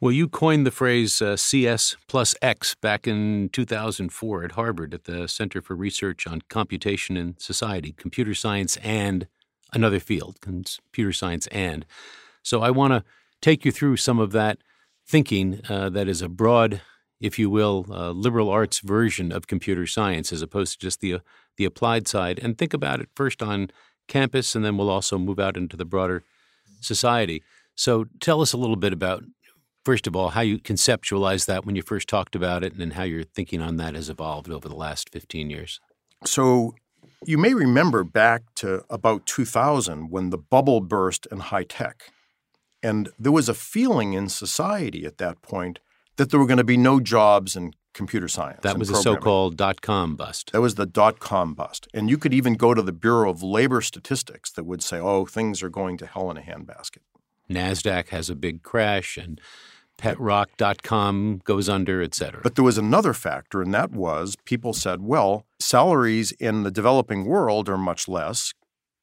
Well, 0.00 0.12
you 0.12 0.28
coined 0.28 0.64
the 0.64 0.70
phrase 0.70 1.20
uh, 1.20 1.36
CS 1.36 1.96
plus 2.06 2.32
X 2.40 2.76
back 2.76 3.08
in 3.08 3.48
2004 3.52 4.44
at 4.44 4.52
Harvard 4.52 4.94
at 4.94 5.04
the 5.04 5.26
Center 5.26 5.60
for 5.60 5.74
Research 5.74 6.24
on 6.24 6.42
Computation 6.48 7.16
and 7.16 7.34
Society, 7.40 7.94
computer 7.96 8.32
science 8.32 8.76
and 8.76 9.26
another 9.72 9.98
field, 9.98 10.40
computer 10.40 11.12
science 11.12 11.48
and. 11.48 11.84
So 12.44 12.62
I 12.62 12.70
want 12.70 12.92
to 12.92 13.02
take 13.40 13.64
you 13.64 13.72
through 13.72 13.96
some 13.96 14.20
of 14.20 14.30
that 14.30 14.58
thinking 15.04 15.62
uh, 15.68 15.88
that 15.88 16.06
is 16.06 16.22
a 16.22 16.28
broad, 16.28 16.80
if 17.20 17.36
you 17.36 17.50
will, 17.50 17.86
uh, 17.90 18.12
liberal 18.12 18.50
arts 18.50 18.78
version 18.78 19.32
of 19.32 19.48
computer 19.48 19.84
science 19.84 20.32
as 20.32 20.42
opposed 20.42 20.74
to 20.74 20.78
just 20.78 21.00
the, 21.00 21.14
uh, 21.14 21.18
the 21.56 21.64
applied 21.64 22.06
side, 22.06 22.38
and 22.38 22.56
think 22.56 22.72
about 22.72 23.00
it 23.00 23.08
first 23.16 23.42
on 23.42 23.68
campus, 24.06 24.54
and 24.54 24.64
then 24.64 24.76
we'll 24.76 24.90
also 24.90 25.18
move 25.18 25.40
out 25.40 25.56
into 25.56 25.76
the 25.76 25.84
broader 25.84 26.22
society. 26.80 27.42
So 27.74 28.06
tell 28.20 28.40
us 28.40 28.52
a 28.52 28.56
little 28.56 28.76
bit 28.76 28.92
about 28.92 29.24
first 29.88 30.06
of 30.06 30.14
all, 30.14 30.28
how 30.28 30.42
you 30.42 30.58
conceptualized 30.58 31.46
that 31.46 31.64
when 31.64 31.74
you 31.74 31.80
first 31.80 32.08
talked 32.10 32.36
about 32.36 32.62
it, 32.62 32.72
and 32.72 32.80
then 32.82 32.90
how 32.90 33.04
your 33.04 33.24
thinking 33.24 33.62
on 33.62 33.78
that 33.78 33.94
has 33.94 34.10
evolved 34.10 34.50
over 34.50 34.68
the 34.68 34.76
last 34.76 35.08
15 35.08 35.48
years. 35.48 35.80
So, 36.26 36.74
you 37.24 37.38
may 37.38 37.54
remember 37.54 38.04
back 38.04 38.42
to 38.56 38.84
about 38.90 39.24
2000 39.24 40.10
when 40.10 40.28
the 40.28 40.36
bubble 40.36 40.82
burst 40.82 41.26
in 41.32 41.38
high 41.38 41.64
tech. 41.64 42.12
And 42.82 43.08
there 43.18 43.32
was 43.32 43.48
a 43.48 43.54
feeling 43.54 44.12
in 44.12 44.28
society 44.28 45.06
at 45.06 45.16
that 45.16 45.40
point 45.40 45.78
that 46.16 46.30
there 46.30 46.38
were 46.38 46.46
going 46.46 46.58
to 46.58 46.64
be 46.64 46.76
no 46.76 47.00
jobs 47.00 47.56
in 47.56 47.72
computer 47.94 48.28
science. 48.28 48.60
That 48.64 48.76
was 48.76 48.90
programming. 48.90 49.20
so 49.20 49.24
called 49.24 49.56
dot 49.56 49.80
com 49.80 50.16
bust. 50.16 50.52
That 50.52 50.60
was 50.60 50.74
the 50.74 50.84
dot 50.84 51.18
com 51.18 51.54
bust. 51.54 51.88
And 51.94 52.10
you 52.10 52.18
could 52.18 52.34
even 52.34 52.56
go 52.56 52.74
to 52.74 52.82
the 52.82 52.92
Bureau 52.92 53.30
of 53.30 53.42
Labor 53.42 53.80
Statistics 53.80 54.50
that 54.52 54.64
would 54.64 54.82
say, 54.82 54.98
oh, 54.98 55.24
things 55.24 55.62
are 55.62 55.70
going 55.70 55.96
to 55.96 56.06
hell 56.06 56.30
in 56.30 56.36
a 56.36 56.42
handbasket. 56.42 57.04
NASDAQ 57.50 58.08
has 58.08 58.28
a 58.28 58.34
big 58.34 58.62
crash, 58.62 59.16
and 59.16 59.40
petrock.com 59.98 61.42
goes 61.44 61.68
under, 61.68 62.00
et 62.00 62.14
cetera. 62.14 62.40
But 62.42 62.54
there 62.54 62.64
was 62.64 62.78
another 62.78 63.12
factor, 63.12 63.60
and 63.60 63.74
that 63.74 63.90
was 63.90 64.36
people 64.44 64.72
said, 64.72 65.02
well, 65.02 65.44
salaries 65.58 66.32
in 66.32 66.62
the 66.62 66.70
developing 66.70 67.24
world 67.24 67.68
are 67.68 67.76
much 67.76 68.08
less. 68.08 68.54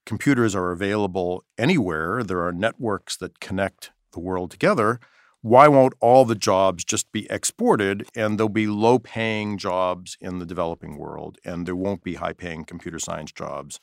Computers 0.05 0.55
are 0.55 0.71
available 0.71 1.43
anywhere. 1.57 2.23
There 2.23 2.43
are 2.45 2.51
networks 2.51 3.17
that 3.17 3.39
connect 3.39 3.91
the 4.13 4.19
world 4.19 4.51
together. 4.51 4.99
Why 5.41 5.67
won't 5.67 5.93
all 5.99 6.25
the 6.25 6.33
jobs 6.33 6.83
just 6.83 7.11
be 7.11 7.27
exported 7.29 8.07
and 8.15 8.39
there'll 8.39 8.49
be 8.49 8.65
low 8.65 8.97
paying 8.97 9.59
jobs 9.59 10.17
in 10.19 10.39
the 10.39 10.45
developing 10.45 10.97
world 10.97 11.37
and 11.45 11.67
there 11.67 11.75
won't 11.75 12.03
be 12.03 12.15
high 12.15 12.33
paying 12.33 12.65
computer 12.65 12.97
science 12.97 13.31
jobs 13.31 13.79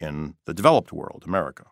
in 0.00 0.34
the 0.44 0.54
developed 0.54 0.92
world, 0.92 1.22
America? 1.24 1.66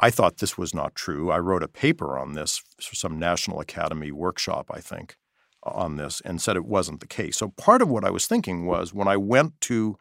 I 0.00 0.10
thought 0.10 0.38
this 0.38 0.58
was 0.58 0.74
not 0.74 0.94
true. 0.94 1.30
I 1.30 1.38
wrote 1.38 1.62
a 1.62 1.68
paper 1.68 2.18
on 2.18 2.32
this 2.32 2.62
for 2.80 2.94
some 2.94 3.18
National 3.18 3.60
Academy 3.60 4.12
workshop, 4.12 4.70
I 4.72 4.80
think, 4.80 5.16
on 5.62 5.96
this, 5.96 6.20
and 6.24 6.40
said 6.40 6.56
it 6.56 6.66
wasn't 6.66 7.00
the 7.00 7.06
case. 7.06 7.36
So 7.36 7.48
part 7.48 7.82
of 7.82 7.88
what 7.88 8.04
I 8.04 8.10
was 8.10 8.26
thinking 8.26 8.66
was 8.66 8.92
when 8.92 9.08
I 9.08 9.16
went 9.16 9.60
to 9.62 9.96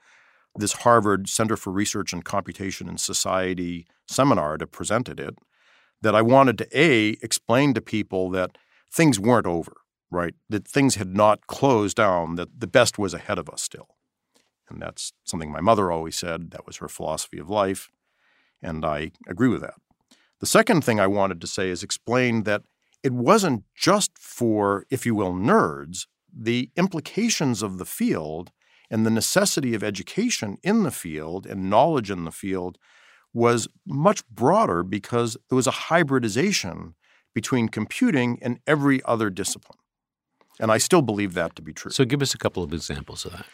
this 0.57 0.73
Harvard 0.73 1.27
Center 1.27 1.57
for 1.57 1.71
Research 1.71 2.13
and 2.13 2.23
Computation 2.23 2.87
in 2.87 2.97
Society 2.97 3.87
seminar 4.07 4.57
to 4.57 4.67
present 4.67 5.09
it, 5.09 5.37
that 6.01 6.15
I 6.15 6.21
wanted 6.21 6.57
to 6.59 6.67
A, 6.79 7.17
explain 7.21 7.73
to 7.73 7.81
people 7.81 8.29
that 8.31 8.57
things 8.91 9.19
weren't 9.19 9.47
over, 9.47 9.73
right? 10.11 10.33
That 10.49 10.67
things 10.67 10.95
had 10.95 11.15
not 11.15 11.47
closed 11.47 11.97
down, 11.97 12.35
that 12.35 12.59
the 12.59 12.67
best 12.67 12.97
was 12.97 13.13
ahead 13.13 13.37
of 13.37 13.49
us 13.49 13.61
still. 13.61 13.87
And 14.69 14.81
that's 14.81 15.13
something 15.23 15.51
my 15.51 15.61
mother 15.61 15.91
always 15.91 16.15
said. 16.15 16.51
That 16.51 16.65
was 16.65 16.77
her 16.77 16.87
philosophy 16.87 17.37
of 17.37 17.49
life. 17.49 17.89
And 18.65 18.83
I 18.83 19.11
agree 19.27 19.47
with 19.47 19.61
that. 19.61 19.75
The 20.39 20.45
second 20.45 20.83
thing 20.83 20.99
I 20.99 21.07
wanted 21.07 21.39
to 21.41 21.47
say 21.47 21.69
is 21.69 21.83
explain 21.83 22.43
that 22.43 22.63
it 23.03 23.13
wasn't 23.13 23.63
just 23.75 24.17
for, 24.17 24.85
if 24.89 25.05
you 25.05 25.13
will, 25.13 25.33
nerds. 25.33 26.07
The 26.35 26.71
implications 26.75 27.61
of 27.61 27.77
the 27.77 27.85
field 27.85 28.51
and 28.89 29.05
the 29.05 29.11
necessity 29.11 29.73
of 29.75 29.83
education 29.83 30.57
in 30.63 30.83
the 30.83 30.91
field 30.91 31.45
and 31.45 31.69
knowledge 31.69 32.09
in 32.11 32.25
the 32.25 32.31
field 32.31 32.77
was 33.33 33.67
much 33.85 34.25
broader 34.27 34.81
because 34.83 35.37
there 35.49 35.55
was 35.55 35.67
a 35.67 35.71
hybridization 35.89 36.95
between 37.33 37.69
computing 37.69 38.39
and 38.41 38.59
every 38.65 39.03
other 39.03 39.29
discipline. 39.29 39.77
And 40.59 40.71
I 40.71 40.77
still 40.77 41.01
believe 41.01 41.33
that 41.33 41.55
to 41.57 41.61
be 41.61 41.73
true. 41.73 41.91
So 41.91 42.05
give 42.05 42.21
us 42.21 42.33
a 42.33 42.37
couple 42.37 42.63
of 42.63 42.73
examples 42.73 43.25
of 43.25 43.33
that. 43.33 43.45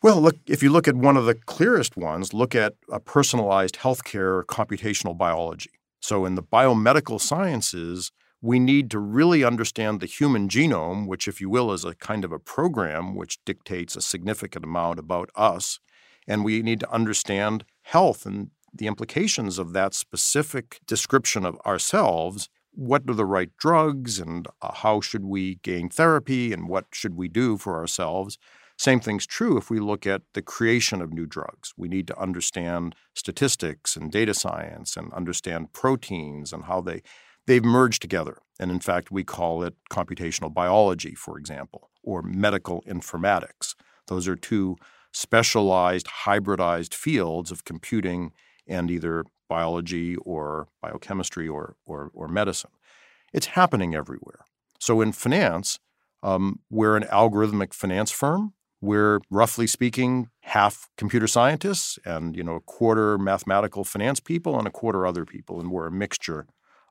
Well, 0.00 0.20
look, 0.20 0.36
if 0.46 0.62
you 0.62 0.70
look 0.70 0.86
at 0.86 0.94
one 0.94 1.16
of 1.16 1.26
the 1.26 1.34
clearest 1.34 1.96
ones, 1.96 2.32
look 2.32 2.54
at 2.54 2.74
a 2.90 3.00
personalized 3.00 3.76
healthcare 3.76 4.44
computational 4.44 5.16
biology. 5.16 5.70
So 6.00 6.24
in 6.24 6.36
the 6.36 6.42
biomedical 6.42 7.20
sciences, 7.20 8.12
we 8.40 8.60
need 8.60 8.92
to 8.92 9.00
really 9.00 9.42
understand 9.42 9.98
the 9.98 10.06
human 10.06 10.48
genome, 10.48 11.08
which, 11.08 11.26
if 11.26 11.40
you 11.40 11.50
will, 11.50 11.72
is 11.72 11.84
a 11.84 11.96
kind 11.96 12.24
of 12.24 12.30
a 12.30 12.38
program 12.38 13.16
which 13.16 13.44
dictates 13.44 13.96
a 13.96 14.00
significant 14.00 14.64
amount 14.64 15.00
about 15.00 15.30
us. 15.34 15.80
And 16.28 16.44
we 16.44 16.62
need 16.62 16.78
to 16.80 16.92
understand 16.92 17.64
health 17.82 18.24
and 18.24 18.50
the 18.72 18.86
implications 18.86 19.58
of 19.58 19.72
that 19.72 19.94
specific 19.94 20.78
description 20.86 21.44
of 21.44 21.58
ourselves. 21.66 22.48
What 22.70 23.02
are 23.08 23.14
the 23.14 23.24
right 23.24 23.50
drugs, 23.58 24.20
and 24.20 24.46
uh, 24.62 24.72
how 24.72 25.00
should 25.00 25.24
we 25.24 25.56
gain 25.56 25.88
therapy, 25.88 26.52
and 26.52 26.68
what 26.68 26.84
should 26.92 27.16
we 27.16 27.26
do 27.26 27.56
for 27.56 27.76
ourselves? 27.76 28.38
Same 28.78 29.00
thing's 29.00 29.26
true 29.26 29.58
if 29.58 29.70
we 29.70 29.80
look 29.80 30.06
at 30.06 30.22
the 30.34 30.42
creation 30.42 31.02
of 31.02 31.12
new 31.12 31.26
drugs. 31.26 31.74
We 31.76 31.88
need 31.88 32.06
to 32.06 32.18
understand 32.18 32.94
statistics 33.12 33.96
and 33.96 34.10
data 34.10 34.34
science 34.34 34.96
and 34.96 35.12
understand 35.12 35.72
proteins 35.72 36.52
and 36.52 36.64
how 36.64 36.80
they 36.80 37.02
they've 37.46 37.64
merged 37.64 38.00
together. 38.00 38.38
And 38.60 38.70
in 38.70 38.78
fact, 38.78 39.10
we 39.10 39.24
call 39.24 39.64
it 39.64 39.74
computational 39.90 40.54
biology, 40.54 41.14
for 41.14 41.38
example, 41.38 41.90
or 42.04 42.22
medical 42.22 42.82
informatics. 42.82 43.74
Those 44.06 44.28
are 44.28 44.36
two 44.36 44.76
specialized, 45.12 46.06
hybridized 46.24 46.94
fields 46.94 47.50
of 47.50 47.64
computing 47.64 48.32
and 48.66 48.90
either 48.90 49.24
biology 49.48 50.14
or 50.16 50.68
biochemistry 50.80 51.48
or, 51.48 51.74
or, 51.84 52.10
or 52.14 52.28
medicine. 52.28 52.70
It's 53.32 53.46
happening 53.46 53.94
everywhere. 53.94 54.44
So 54.78 55.00
in 55.00 55.12
finance, 55.12 55.78
um, 56.22 56.60
we're 56.70 56.96
an 56.96 57.04
algorithmic 57.04 57.72
finance 57.72 58.10
firm. 58.10 58.52
We're 58.80 59.20
roughly 59.30 59.66
speaking 59.66 60.30
half 60.42 60.88
computer 60.96 61.26
scientists 61.26 61.98
and 62.04 62.36
you 62.36 62.44
know 62.44 62.56
a 62.56 62.60
quarter 62.60 63.18
mathematical 63.18 63.84
finance 63.84 64.20
people 64.20 64.58
and 64.58 64.68
a 64.68 64.70
quarter 64.70 65.06
other 65.06 65.24
people, 65.24 65.60
and 65.60 65.70
we're 65.70 65.88
a 65.88 65.92
mixture 65.92 66.46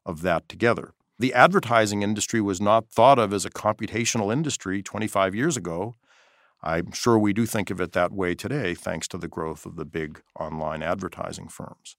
of 0.06 0.22
that 0.22 0.50
together. 0.50 0.94
The 1.20 1.34
advertising 1.34 2.04
industry 2.04 2.42
was 2.42 2.62
not 2.62 2.90
thought 2.90 3.18
of 3.18 3.34
as 3.34 3.46
a 3.46 3.50
computational 3.50 4.32
industry 4.32 4.84
25 4.84 5.34
years 5.34 5.58
ago. 5.58 5.96
I'm 6.62 6.92
sure 6.92 7.18
we 7.18 7.34
do 7.34 7.46
think 7.46 7.70
of 7.70 7.80
it 7.80 7.94
that 7.94 8.12
way 8.12 8.36
today, 8.36 8.74
thanks 8.74 9.08
to 9.10 9.18
the 9.18 9.28
growth 9.28 9.66
of 9.66 9.76
the 9.78 9.86
big 9.86 10.22
online 10.40 10.84
advertising 10.84 11.48
firms. 11.48 11.96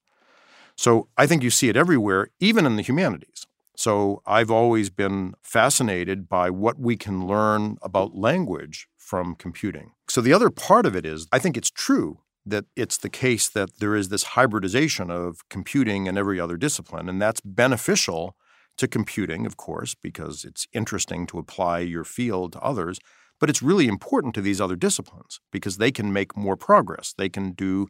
So 0.77 1.09
I 1.16 1.27
think 1.27 1.42
you 1.42 1.51
see 1.51 1.68
it 1.68 1.77
everywhere, 1.77 2.29
even 2.38 2.66
in 2.66 2.77
the 2.77 2.83
humanities. 2.83 3.46
So 3.77 4.22
I've 4.27 4.51
always 4.51 4.90
been 4.90 5.35
fascinated 5.42 6.29
by 6.29 6.51
what 6.51 6.79
we 6.79 6.96
can 6.96 7.27
learn 7.27 7.79
about 7.83 8.16
language 8.16 8.88
from 9.09 9.35
computing. 9.35 9.92
So 10.11 10.21
the 10.21 10.35
other 10.35 10.51
part 10.51 10.85
of 10.85 10.94
it 10.94 11.07
is 11.07 11.27
I 11.33 11.38
think 11.38 11.57
it's 11.57 11.71
true 11.71 12.18
that 12.44 12.66
it's 12.77 12.99
the 12.99 13.09
case 13.09 13.49
that 13.49 13.79
there 13.81 13.97
is 13.97 14.11
this 14.11 14.35
hybridization 14.37 15.11
of 15.11 15.49
computing 15.49 16.07
and 16.07 16.18
every 16.18 16.38
other 16.38 16.59
discipline, 16.59 17.09
and 17.09 17.21
that's 17.21 17.40
beneficial 17.40 18.37
to 18.77 18.87
computing, 18.87 19.47
of 19.47 19.57
course, 19.57 19.94
because 19.94 20.44
it's 20.44 20.66
interesting 20.75 21.27
to 21.29 21.38
apply 21.38 21.79
your 21.79 22.05
field 22.05 22.53
to 22.53 22.61
others. 22.61 22.99
But 23.40 23.49
it's 23.49 23.62
really 23.62 23.88
important 23.88 24.35
to 24.35 24.42
these 24.42 24.61
other 24.61 24.77
disciplines 24.77 25.40
because 25.53 25.79
they 25.79 25.90
can 25.90 26.12
make 26.12 26.37
more 26.37 26.57
progress. 26.57 27.14
They 27.16 27.31
can 27.31 27.53
do 27.53 27.88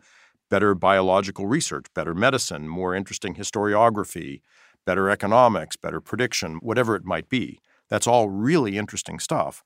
better 0.51 0.75
biological 0.75 1.47
research, 1.47 1.87
better 1.95 2.15
medicine, 2.15 2.69
more 2.69 2.95
interesting 2.95 3.35
historiography, 3.35 4.41
better 4.87 5.11
economics, 5.11 5.75
better 5.75 6.01
prediction, 6.01 6.57
whatever 6.63 6.95
it 6.95 7.05
might 7.05 7.29
be. 7.29 7.59
That's 7.89 8.07
all 8.07 8.29
really 8.29 8.79
interesting 8.79 9.19
stuff. 9.19 9.65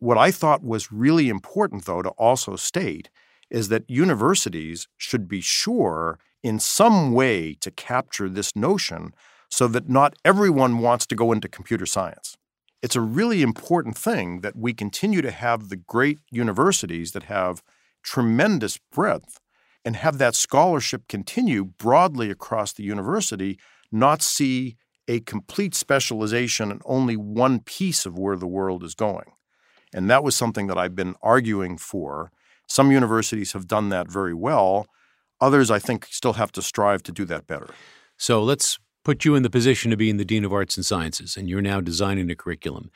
What 0.00 0.16
I 0.16 0.30
thought 0.30 0.64
was 0.64 0.90
really 0.90 1.28
important, 1.28 1.84
though, 1.84 2.00
to 2.00 2.08
also 2.10 2.56
state 2.56 3.10
is 3.50 3.68
that 3.68 3.88
universities 3.88 4.88
should 4.96 5.28
be 5.28 5.42
sure 5.42 6.18
in 6.42 6.58
some 6.58 7.12
way 7.12 7.54
to 7.60 7.70
capture 7.70 8.28
this 8.28 8.56
notion 8.56 9.12
so 9.50 9.68
that 9.68 9.90
not 9.90 10.14
everyone 10.24 10.78
wants 10.78 11.06
to 11.06 11.14
go 11.14 11.32
into 11.32 11.48
computer 11.48 11.84
science. 11.84 12.36
It's 12.82 12.96
a 12.96 13.00
really 13.02 13.42
important 13.42 13.98
thing 13.98 14.40
that 14.40 14.56
we 14.56 14.72
continue 14.72 15.20
to 15.20 15.30
have 15.30 15.68
the 15.68 15.76
great 15.76 16.18
universities 16.30 17.12
that 17.12 17.24
have 17.24 17.62
tremendous 18.02 18.78
breadth 18.90 19.38
and 19.84 19.96
have 19.96 20.16
that 20.16 20.34
scholarship 20.34 21.08
continue 21.08 21.62
broadly 21.64 22.30
across 22.30 22.72
the 22.72 22.84
university, 22.84 23.58
not 23.92 24.22
see 24.22 24.76
a 25.08 25.20
complete 25.20 25.74
specialization 25.74 26.70
in 26.70 26.80
only 26.86 27.16
one 27.16 27.60
piece 27.60 28.06
of 28.06 28.18
where 28.18 28.36
the 28.36 28.46
world 28.46 28.82
is 28.82 28.94
going. 28.94 29.32
And 29.92 30.08
that 30.10 30.22
was 30.22 30.36
something 30.36 30.66
that 30.68 30.78
I've 30.78 30.94
been 30.94 31.14
arguing 31.22 31.76
for. 31.76 32.30
Some 32.66 32.92
universities 32.92 33.52
have 33.52 33.66
done 33.66 33.88
that 33.88 34.10
very 34.10 34.34
well. 34.34 34.86
Others, 35.40 35.70
I 35.70 35.78
think, 35.78 36.06
still 36.10 36.34
have 36.34 36.52
to 36.52 36.62
strive 36.62 37.02
to 37.04 37.12
do 37.12 37.24
that 37.24 37.46
better. 37.46 37.68
So 38.16 38.42
let's 38.42 38.78
put 39.04 39.24
you 39.24 39.34
in 39.34 39.42
the 39.42 39.50
position 39.50 39.92
of 39.92 39.98
being 39.98 40.18
the 40.18 40.24
Dean 40.24 40.44
of 40.44 40.52
Arts 40.52 40.76
and 40.76 40.84
Sciences, 40.84 41.36
and 41.36 41.48
you're 41.48 41.62
now 41.62 41.80
designing 41.80 42.30
a 42.30 42.36
curriculum. 42.36 42.90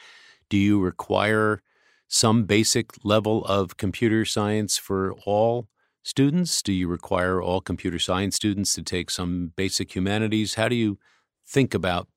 Do 0.49 0.57
you 0.57 0.79
require 0.81 1.63
some 2.07 2.45
basic 2.45 2.93
level 3.03 3.45
of 3.47 3.77
computer 3.77 4.25
science 4.25 4.77
for 4.77 5.15
all 5.25 5.69
students? 6.03 6.63
Do 6.63 6.73
you 6.73 6.87
require 6.87 7.43
all 7.43 7.61
computer 7.61 7.99
science 7.99 8.37
students 8.37 8.75
to 8.75 8.83
take 8.83 9.11
some 9.11 9.53
basic 9.57 9.97
humanities? 9.97 10.55
How 10.55 10.69
do 10.69 10.77
you 10.77 10.99
think 11.47 11.75
about 11.75 12.09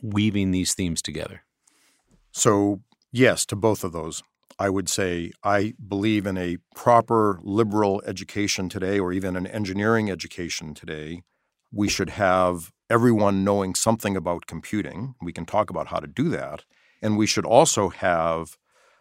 weaving 0.00 0.52
these 0.52 0.74
themes 0.74 1.02
together? 1.02 1.42
So, 2.30 2.80
yes, 3.12 3.46
to 3.46 3.56
both 3.56 3.84
of 3.84 3.92
those. 3.92 4.22
I 4.58 4.68
would 4.68 4.88
say 4.88 5.32
I 5.42 5.74
believe 5.86 6.26
in 6.26 6.36
a 6.36 6.58
proper 6.74 7.40
liberal 7.42 8.02
education 8.06 8.68
today, 8.68 8.98
or 8.98 9.12
even 9.12 9.36
an 9.36 9.46
engineering 9.46 10.10
education 10.10 10.74
today. 10.74 11.22
We 11.72 11.88
should 11.88 12.10
have 12.10 12.70
everyone 12.90 13.44
knowing 13.44 13.74
something 13.74 14.16
about 14.16 14.46
computing. 14.46 15.14
We 15.22 15.32
can 15.32 15.46
talk 15.46 15.70
about 15.70 15.88
how 15.88 16.00
to 16.00 16.06
do 16.06 16.28
that. 16.28 16.64
And 17.00 17.16
we 17.16 17.26
should 17.26 17.46
also 17.46 17.88
have 17.88 18.58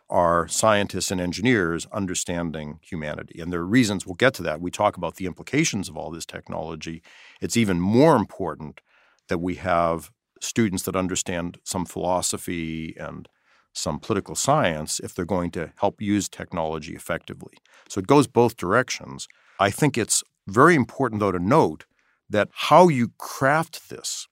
our 0.09 0.47
scientists 0.47 1.11
and 1.11 1.21
engineers 1.21 1.87
understanding 1.91 2.79
humanity. 2.81 3.39
And 3.39 3.51
there 3.51 3.61
are 3.61 3.65
reasons 3.65 4.05
we'll 4.05 4.15
get 4.15 4.33
to 4.35 4.43
that. 4.43 4.61
We 4.61 4.71
talk 4.71 4.97
about 4.97 5.15
the 5.15 5.25
implications 5.25 5.87
of 5.87 5.97
all 5.97 6.11
this 6.11 6.25
technology. 6.25 7.01
It's 7.41 7.55
even 7.55 7.79
more 7.79 8.15
important 8.15 8.81
that 9.29 9.37
we 9.39 9.55
have 9.55 10.11
students 10.41 10.83
that 10.83 10.95
understand 10.95 11.59
some 11.63 11.85
philosophy 11.85 12.95
and 12.99 13.27
some 13.73 13.99
political 13.99 14.35
science 14.35 14.99
if 14.99 15.13
they're 15.13 15.25
going 15.25 15.51
to 15.51 15.71
help 15.77 16.01
use 16.01 16.27
technology 16.27 16.93
effectively. 16.93 17.53
So 17.87 17.99
it 17.99 18.07
goes 18.07 18.27
both 18.27 18.57
directions. 18.57 19.27
I 19.59 19.69
think 19.69 19.97
it's 19.97 20.23
very 20.47 20.75
important, 20.75 21.19
though, 21.19 21.31
to 21.31 21.39
note 21.39 21.85
that 22.29 22.49
how 22.51 22.87
you 22.87 23.11
craft 23.17 23.89
this 23.89 24.27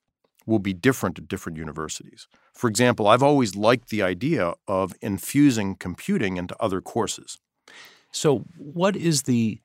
will 0.46 0.58
be 0.58 0.72
different 0.72 1.18
at 1.18 1.28
different 1.28 1.58
universities. 1.58 2.26
For 2.54 2.68
example, 2.68 3.06
I've 3.06 3.22
always 3.22 3.54
liked 3.56 3.88
the 3.88 4.02
idea 4.02 4.54
of 4.66 4.94
infusing 5.00 5.76
computing 5.76 6.36
into 6.36 6.56
other 6.60 6.80
courses. 6.80 7.38
So, 8.12 8.44
what 8.58 8.96
is 8.96 9.22
the 9.22 9.60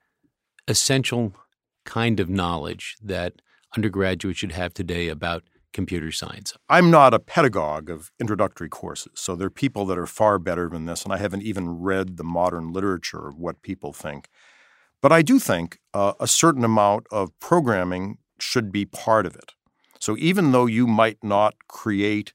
essential 0.68 1.34
kind 1.86 2.20
of 2.20 2.30
knowledge 2.30 2.96
that 3.02 3.42
undergraduates 3.76 4.40
should 4.40 4.52
have 4.52 4.74
today 4.74 5.08
about 5.08 5.44
computer 5.76 6.10
science? 6.12 6.54
I'm 6.70 6.90
not 6.90 7.14
a 7.14 7.20
pedagogue 7.20 7.90
of 7.90 8.10
introductory 8.20 8.70
courses, 8.70 9.12
so 9.16 9.36
there 9.36 9.48
are 9.48 9.52
people 9.52 9.86
that 9.88 9.98
are 9.98 10.08
far 10.08 10.40
better 10.40 10.70
than 10.70 10.86
this, 10.86 11.04
and 11.04 11.14
I 11.14 11.18
haven't 11.18 11.44
even 11.44 11.82
read 11.82 12.16
the 12.16 12.24
modern 12.24 12.72
literature 12.72 13.28
of 13.28 13.38
what 13.38 13.62
people 13.62 13.92
think. 13.92 14.30
But 15.02 15.12
I 15.12 15.22
do 15.22 15.38
think 15.38 15.80
uh, 15.94 16.14
a 16.20 16.28
certain 16.28 16.64
amount 16.64 17.08
of 17.12 17.38
programming 17.40 18.18
should 18.40 18.72
be 18.72 18.86
part 18.86 19.26
of 19.26 19.36
it. 19.36 19.52
So 20.00 20.16
even 20.18 20.54
though 20.54 20.66
you 20.66 20.88
might 20.88 21.18
not 21.22 21.56
create 21.68 22.34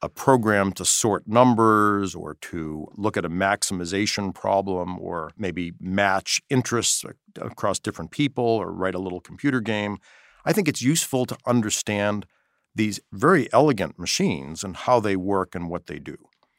a 0.00 0.08
program 0.08 0.72
to 0.72 0.84
sort 0.84 1.28
numbers 1.28 2.14
or 2.14 2.36
to 2.40 2.86
look 2.96 3.16
at 3.18 3.24
a 3.24 3.30
maximization 3.30 4.34
problem 4.34 4.98
or 4.98 5.30
maybe 5.36 5.72
match 5.78 6.40
interests 6.48 7.04
across 7.40 7.78
different 7.78 8.10
people 8.10 8.44
or 8.44 8.72
write 8.72 8.94
a 8.94 8.98
little 8.98 9.20
computer 9.20 9.60
game, 9.60 9.98
I 10.46 10.52
think 10.52 10.68
it's 10.68 10.82
useful 10.82 11.26
to 11.26 11.36
understand 11.44 12.24
these 12.76 13.00
very 13.12 13.52
elegant 13.52 13.98
machines 13.98 14.62
and 14.62 14.76
how 14.76 15.00
they 15.00 15.16
work 15.16 15.54
and 15.54 15.68
what 15.68 15.86
they 15.86 15.98
do. 15.98 16.16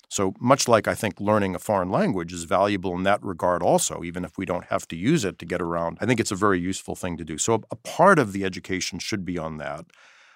So, 0.09 0.33
much 0.39 0.67
like 0.67 0.87
I 0.87 0.95
think 0.95 1.19
learning 1.19 1.53
a 1.53 1.59
foreign 1.59 1.89
language 1.89 2.31
is 2.31 2.45
valuable 2.45 2.95
in 2.95 3.03
that 3.03 3.21
regard 3.21 3.61
also, 3.61 4.03
even 4.03 4.23
if 4.23 4.37
we 4.37 4.45
don't 4.45 4.65
have 4.65 4.87
to 4.87 4.95
use 4.95 5.25
it 5.25 5.37
to 5.39 5.45
get 5.45 5.61
around, 5.61 5.97
I 5.99 6.05
think 6.05 6.19
it's 6.19 6.31
a 6.31 6.35
very 6.35 6.59
useful 6.59 6.95
thing 6.95 7.17
to 7.17 7.25
do. 7.25 7.37
So, 7.37 7.61
a 7.69 7.75
part 7.75 8.17
of 8.17 8.31
the 8.31 8.45
education 8.45 8.99
should 8.99 9.25
be 9.25 9.37
on 9.37 9.57
that. 9.57 9.85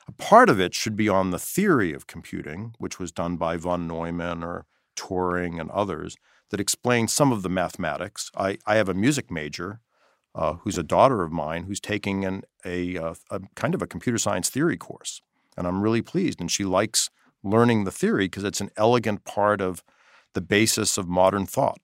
A 0.08 0.12
part 0.12 0.50
of 0.50 0.60
it 0.60 0.74
should 0.74 0.98
be 0.98 1.08
on 1.08 1.32
the 1.32 1.40
theory 1.40 1.94
of 1.94 2.06
computing, 2.06 2.76
which 2.80 3.00
was 3.00 3.12
done 3.14 3.38
by 3.38 3.56
von 3.56 3.88
Neumann 3.88 4.44
or 4.44 4.66
Turing 4.98 5.60
and 5.60 5.72
others, 5.72 6.18
that 6.50 6.60
explains 6.60 7.14
some 7.14 7.32
of 7.32 7.42
the 7.42 7.50
mathematics. 7.50 8.30
I, 8.36 8.58
I 8.68 8.76
have 8.76 8.90
a 8.90 8.94
music 8.94 9.32
major 9.32 9.80
uh, 10.36 10.56
who's 10.62 10.78
a 10.78 10.84
daughter 10.84 11.24
of 11.24 11.32
mine 11.32 11.64
who's 11.64 11.80
taking 11.80 12.26
an, 12.26 12.44
a, 12.66 12.96
a, 12.96 13.16
a 13.30 13.40
kind 13.56 13.74
of 13.74 13.82
a 13.82 13.88
computer 13.88 14.18
science 14.18 14.50
theory 14.50 14.76
course. 14.78 15.22
And 15.58 15.68
I'm 15.68 15.82
really 15.82 16.02
pleased. 16.02 16.40
And 16.40 16.52
she 16.52 16.64
likes 16.64 17.10
learning 17.44 17.84
the 17.84 17.92
theory 17.92 18.26
because 18.26 18.44
it's 18.44 18.62
an 18.62 18.72
elegant 18.78 19.26
part 19.26 19.62
of 19.62 19.84
the 20.34 20.42
basis 20.42 20.98
of 20.98 21.08
modern 21.08 21.46
thought. 21.46 21.80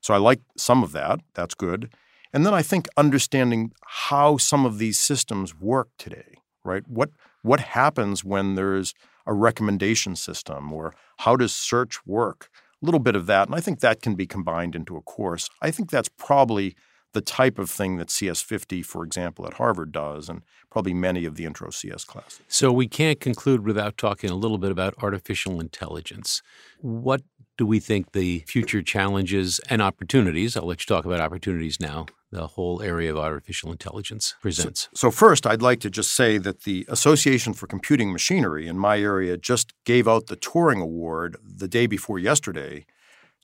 So 0.00 0.14
I 0.14 0.18
like 0.18 0.40
some 0.56 0.82
of 0.82 0.92
that. 0.92 1.20
That's 1.34 1.54
good. 1.54 1.92
And 2.32 2.44
then 2.44 2.54
I 2.54 2.62
think 2.62 2.88
understanding 2.96 3.72
how 3.86 4.36
some 4.36 4.66
of 4.66 4.78
these 4.78 4.98
systems 4.98 5.58
work 5.58 5.88
today, 5.98 6.36
right? 6.64 6.86
What 6.86 7.10
what 7.42 7.60
happens 7.60 8.24
when 8.24 8.56
there's 8.56 8.94
a 9.26 9.32
recommendation 9.32 10.16
system 10.16 10.72
or 10.72 10.94
how 11.18 11.36
does 11.36 11.54
search 11.54 12.04
work? 12.06 12.50
A 12.82 12.86
little 12.86 13.00
bit 13.00 13.16
of 13.16 13.26
that. 13.26 13.48
And 13.48 13.54
I 13.54 13.60
think 13.60 13.80
that 13.80 14.02
can 14.02 14.14
be 14.14 14.26
combined 14.26 14.74
into 14.74 14.96
a 14.96 15.02
course. 15.02 15.48
I 15.62 15.70
think 15.70 15.90
that's 15.90 16.08
probably 16.08 16.76
the 17.12 17.20
type 17.20 17.58
of 17.58 17.70
thing 17.70 17.96
that 17.96 18.08
CS50, 18.08 18.84
for 18.84 19.04
example, 19.04 19.46
at 19.46 19.54
Harvard 19.54 19.92
does, 19.92 20.28
and 20.28 20.42
probably 20.70 20.94
many 20.94 21.24
of 21.24 21.36
the 21.36 21.44
intro 21.44 21.70
CS 21.70 22.04
classes. 22.04 22.40
So 22.48 22.72
we 22.72 22.86
can't 22.86 23.20
conclude 23.20 23.64
without 23.64 23.96
talking 23.96 24.30
a 24.30 24.34
little 24.34 24.58
bit 24.58 24.70
about 24.70 24.94
artificial 25.02 25.60
intelligence. 25.60 26.42
What 26.80 27.22
do 27.56 27.66
we 27.66 27.80
think 27.80 28.12
the 28.12 28.44
future 28.46 28.82
challenges 28.82 29.60
and 29.68 29.82
opportunities, 29.82 30.56
uh, 30.56 30.60
I'll 30.60 30.66
let 30.66 30.80
you 30.80 30.94
talk 30.94 31.04
about 31.04 31.20
opportunities 31.20 31.78
now, 31.80 32.06
the 32.30 32.46
whole 32.46 32.80
area 32.80 33.10
of 33.10 33.18
artificial 33.18 33.72
intelligence 33.72 34.36
presents. 34.40 34.88
So, 34.94 35.08
so, 35.08 35.10
first, 35.10 35.46
I'd 35.46 35.60
like 35.60 35.80
to 35.80 35.90
just 35.90 36.12
say 36.12 36.38
that 36.38 36.62
the 36.62 36.86
Association 36.88 37.52
for 37.52 37.66
Computing 37.66 38.12
Machinery 38.12 38.68
in 38.68 38.78
my 38.78 39.00
area 39.00 39.36
just 39.36 39.72
gave 39.84 40.06
out 40.06 40.26
the 40.26 40.36
Turing 40.36 40.80
Award 40.80 41.36
the 41.42 41.68
day 41.68 41.86
before 41.86 42.18
yesterday 42.18 42.86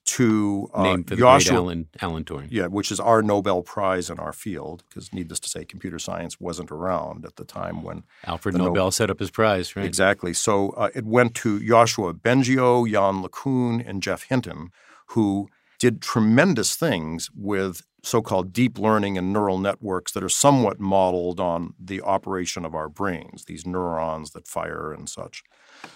to 0.05 0.71
uh, 0.75 0.83
named 0.83 1.09
for 1.09 1.17
Joshua, 1.17 1.57
Alan, 1.57 1.89
Alan 2.01 2.25
Turing. 2.25 2.49
Yeah, 2.51 2.67
which 2.67 2.93
is 2.93 3.01
our 3.01 3.23
Nobel 3.23 3.63
Prize 3.63 4.11
in 4.11 4.19
our 4.19 4.33
field, 4.33 4.85
because 4.89 5.13
needless 5.13 5.41
to 5.41 5.49
say, 5.49 5.65
computer 5.65 5.99
science 5.99 6.39
wasn't 6.39 6.71
around 6.71 7.25
at 7.25 7.37
the 7.37 7.45
time 7.45 7.83
when 7.83 8.05
Alfred 8.25 8.57
Nobel 8.57 8.85
no- 8.85 8.91
set 8.91 9.11
up 9.11 9.19
his 9.19 9.31
prize. 9.31 9.75
Right? 9.75 9.87
Exactly. 9.87 10.35
So 10.35 10.71
uh, 10.71 10.91
it 10.95 11.05
went 11.05 11.35
to 11.37 11.67
Joshua 11.67 12.13
Bengio, 12.15 12.89
Yann 12.89 13.23
LeCun, 13.23 13.87
and 13.89 14.03
Geoff 14.03 14.25
Hinton, 14.25 14.71
who 15.09 15.49
did 15.79 16.01
tremendous 16.01 16.77
things 16.77 17.31
with 17.35 17.83
so-called 18.03 18.53
deep 18.53 18.79
learning 18.79 19.17
and 19.17 19.33
neural 19.33 19.59
networks 19.59 20.13
that 20.13 20.23
are 20.23 20.29
somewhat 20.29 20.79
modeled 20.79 21.41
on 21.41 21.73
the 21.79 22.03
operation 22.03 22.65
of 22.65 22.75
our 22.75 22.89
brains, 22.89 23.47
these 23.47 23.67
neurons 23.67 24.33
that 24.33 24.47
fire 24.47 24.93
and 24.93 25.09
such. 25.09 25.43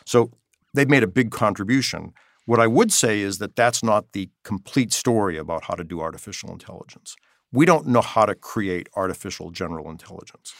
So 0.06 0.32
they've 0.72 0.88
made 0.88 1.02
a 1.02 1.08
big 1.08 1.30
contribution. 1.30 2.14
What 2.48 2.60
I 2.60 2.66
would 2.66 2.90
say 2.94 3.20
is 3.20 3.36
that 3.40 3.56
that's 3.56 3.82
not 3.82 4.12
the 4.12 4.30
complete 4.42 4.94
story 4.94 5.36
about 5.36 5.64
how 5.64 5.74
to 5.74 5.84
do 5.84 6.00
artificial 6.00 6.50
intelligence. 6.50 7.14
We 7.52 7.66
don't 7.66 7.86
know 7.86 8.00
how 8.00 8.24
to 8.24 8.34
create 8.34 8.88
artificial 8.96 9.50
general 9.50 9.90
intelligence. 9.90 10.54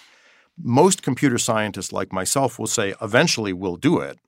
Most 0.63 1.03
computer 1.03 1.39
scientists 1.39 1.91
like 1.91 2.13
myself 2.13 2.59
will 2.59 2.67
say 2.67 2.95
eventually 3.01 3.55
we'll 3.55 3.77
do 3.77 4.01
it, 4.01 4.19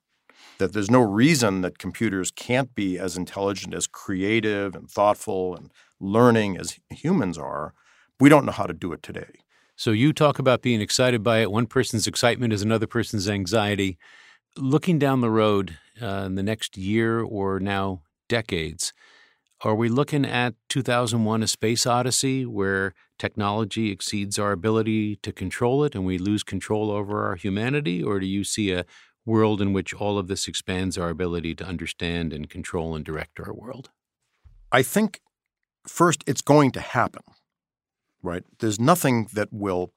that 0.57 0.73
there's 0.73 0.91
no 0.91 1.03
reason 1.03 1.61
that 1.61 1.77
computers 1.77 2.31
can't 2.31 2.75
be 2.75 2.99
as 2.99 3.19
intelligent, 3.19 3.75
as 3.75 3.87
creative 3.87 4.75
and 4.75 4.91
thoughtful 4.91 5.55
and 5.55 5.71
learning 6.01 6.57
as 6.57 6.79
humans 6.89 7.37
are. 7.37 7.75
We 8.19 8.31
don't 8.31 8.47
know 8.47 8.53
how 8.53 8.65
to 8.65 8.73
do 8.73 8.95
it 8.95 9.03
today. 9.03 9.43
So 9.77 9.91
you 9.91 10.15
talk 10.15 10.39
about 10.39 10.63
being 10.63 10.81
excited 10.81 11.23
by 11.23 11.41
it. 11.41 11.53
One 11.53 11.67
person's 11.67 12.07
excitement 12.07 12.55
is 12.55 12.63
another 12.63 12.87
person's 12.87 13.29
anxiety. 13.29 13.99
Looking 14.57 14.99
down 14.99 15.21
the 15.21 15.31
road 15.31 15.77
uh, 16.03 16.25
in 16.27 16.35
the 16.35 16.43
next 16.43 16.77
year 16.77 17.21
or 17.21 17.61
now 17.61 18.03
decades, 18.29 18.93
are 19.63 19.75
we 19.75 19.89
looking 19.89 20.25
at 20.25 20.55
2001 20.71 21.43
A 21.43 21.47
Space 21.47 21.87
Odyssey, 21.87 22.47
where 22.47 22.95
technology 23.19 23.91
exceeds 23.91 24.39
our 24.39 24.53
ability 24.53 25.17
to 25.17 25.33
control 25.33 25.85
it 25.85 25.95
and 25.95 26.07
we 26.07 26.17
lose 26.17 26.43
control 26.43 26.91
over 26.91 27.27
our 27.27 27.37
humanity? 27.37 28.03
Or 28.03 28.19
do 28.21 28.27
you 28.27 28.43
see 28.43 28.73
a 28.73 28.87
world 29.27 29.61
in 29.61 29.75
which 29.75 29.93
all 29.93 30.19
of 30.19 30.29
this 30.29 30.49
expands 30.49 30.97
our 30.97 31.11
ability 31.11 31.55
to 31.57 31.65
understand 31.65 32.33
and 32.33 32.49
control 32.49 32.95
and 32.95 33.05
direct 33.05 33.39
our 33.39 33.53
world? 33.53 33.91
I 34.73 34.83
think 34.83 35.21
first 35.87 36.25
it's 36.27 36.43
going 36.43 36.71
to 36.73 36.81
happen, 36.81 37.23
right? 38.23 38.45
There's 38.61 38.81
nothing 38.81 39.29
that 39.35 39.49
will 39.53 39.93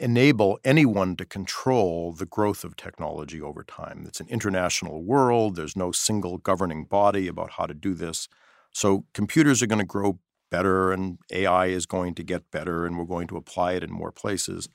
enable 0.00 0.58
anyone 0.64 1.16
to 1.16 1.24
control 1.24 2.12
the 2.12 2.26
growth 2.26 2.64
of 2.64 2.76
technology 2.76 3.40
over 3.40 3.64
time. 3.64 4.04
It's 4.06 4.20
an 4.20 4.28
international 4.28 5.02
world. 5.02 5.56
There's 5.56 5.76
no 5.76 5.92
single 5.92 6.38
governing 6.38 6.84
body 6.84 7.26
about 7.26 7.52
how 7.52 7.66
to 7.66 7.74
do 7.74 7.94
this. 7.94 8.28
So 8.72 9.04
computers 9.12 9.62
are 9.62 9.66
going 9.66 9.80
to 9.80 9.84
grow 9.84 10.20
better 10.50 10.92
and 10.92 11.18
AI 11.32 11.66
is 11.66 11.86
going 11.86 12.14
to 12.14 12.22
get 12.22 12.50
better 12.50 12.86
and 12.86 12.96
we're 12.96 13.04
going 13.04 13.26
to 13.28 13.36
apply 13.36 13.72
it 13.72 13.82
in 13.82 13.90
more 13.90 14.12
places. 14.12 14.68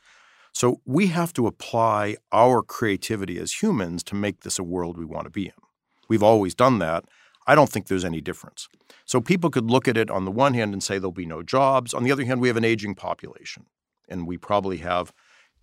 So 0.52 0.82
we 0.86 1.08
have 1.08 1.34
to 1.34 1.48
apply 1.48 2.18
our 2.32 2.62
creativity 2.62 3.40
as 3.40 3.62
humans 3.64 4.04
to 4.04 4.16
make 4.16 4.42
this 4.42 4.60
a 4.60 4.64
world 4.64 4.98
we 4.98 5.06
want 5.06 5.26
to 5.26 5.32
be 5.32 5.46
in. 5.46 5.54
We've 6.10 6.22
always 6.22 6.54
done 6.54 6.80
that. 6.80 7.06
I 7.48 7.56
don't 7.56 7.70
think 7.70 7.88
there's 7.88 8.06
any 8.06 8.22
difference. 8.22 8.68
So 9.06 9.20
people 9.20 9.50
could 9.50 9.70
look 9.70 9.88
at 9.88 9.98
it 9.98 10.12
on 10.12 10.26
the 10.26 10.32
one 10.32 10.54
hand 10.54 10.74
and 10.74 10.84
say 10.84 10.98
there'll 10.98 11.12
be 11.12 11.26
no 11.26 11.44
jobs. 11.44 11.94
On 11.94 12.04
the 12.04 12.12
other 12.12 12.24
hand, 12.24 12.40
we 12.40 12.48
have 12.50 12.58
an 12.58 12.64
aging 12.64 12.96
population 12.96 13.66
and 14.10 14.28
we 14.28 14.38
probably 14.38 14.78
have 14.78 15.14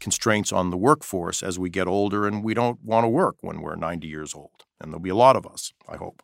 constraints 0.00 0.53
on 0.53 0.70
the 0.70 0.76
workforce 0.76 1.42
as 1.42 1.59
we 1.59 1.70
get 1.70 1.87
older 1.87 2.26
and 2.26 2.42
we 2.42 2.55
don't 2.55 2.83
want 2.83 3.05
to 3.05 3.09
work 3.09 3.37
when 3.42 3.61
we're 3.61 3.76
90 3.76 4.07
years 4.07 4.35
old. 4.35 4.64
And 4.81 4.90
there'll 4.90 5.03
be 5.03 5.11
a 5.11 5.14
lot 5.14 5.37
of 5.37 5.46
us, 5.46 5.72
I 5.88 5.96
hope. 5.96 6.22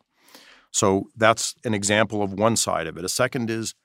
So 0.71 1.05
that's 1.15 1.55
an 1.63 1.73
example 1.73 2.21
of 2.21 2.33
one 2.33 2.55
side 2.55 2.87
of 2.87 2.97
it. 2.97 3.05
A 3.05 3.09
second 3.09 3.49
is 3.49 3.75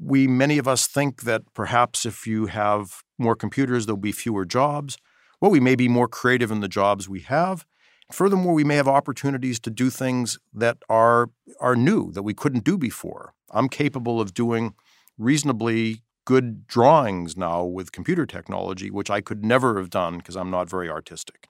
we 0.00 0.26
many 0.26 0.58
of 0.58 0.66
us 0.66 0.86
think 0.86 1.22
that 1.22 1.42
perhaps 1.54 2.04
if 2.04 2.26
you 2.26 2.46
have 2.46 3.02
more 3.18 3.36
computers 3.36 3.86
there'll 3.86 3.96
be 3.96 4.12
fewer 4.12 4.44
jobs. 4.44 4.98
Well, 5.40 5.50
we 5.50 5.60
may 5.60 5.74
be 5.74 5.88
more 5.88 6.08
creative 6.08 6.50
in 6.50 6.60
the 6.60 6.68
jobs 6.68 7.08
we 7.08 7.20
have. 7.20 7.66
Furthermore, 8.12 8.54
we 8.54 8.64
may 8.64 8.76
have 8.76 8.88
opportunities 8.88 9.58
to 9.60 9.70
do 9.70 9.90
things 9.90 10.38
that 10.54 10.78
are 10.88 11.30
are 11.60 11.76
new 11.76 12.12
that 12.12 12.22
we 12.22 12.34
couldn't 12.34 12.64
do 12.64 12.78
before. 12.78 13.34
I'm 13.50 13.68
capable 13.68 14.20
of 14.20 14.32
doing 14.32 14.74
reasonably 15.18 16.02
good 16.26 16.66
drawings 16.66 17.36
now 17.36 17.64
with 17.64 17.92
computer 17.92 18.26
technology, 18.26 18.90
which 18.90 19.08
I 19.08 19.22
could 19.22 19.42
never 19.42 19.78
have 19.78 19.88
done 19.88 20.18
because 20.18 20.36
I'm 20.36 20.50
not 20.50 20.68
very 20.68 20.90
artistic. 20.90 21.48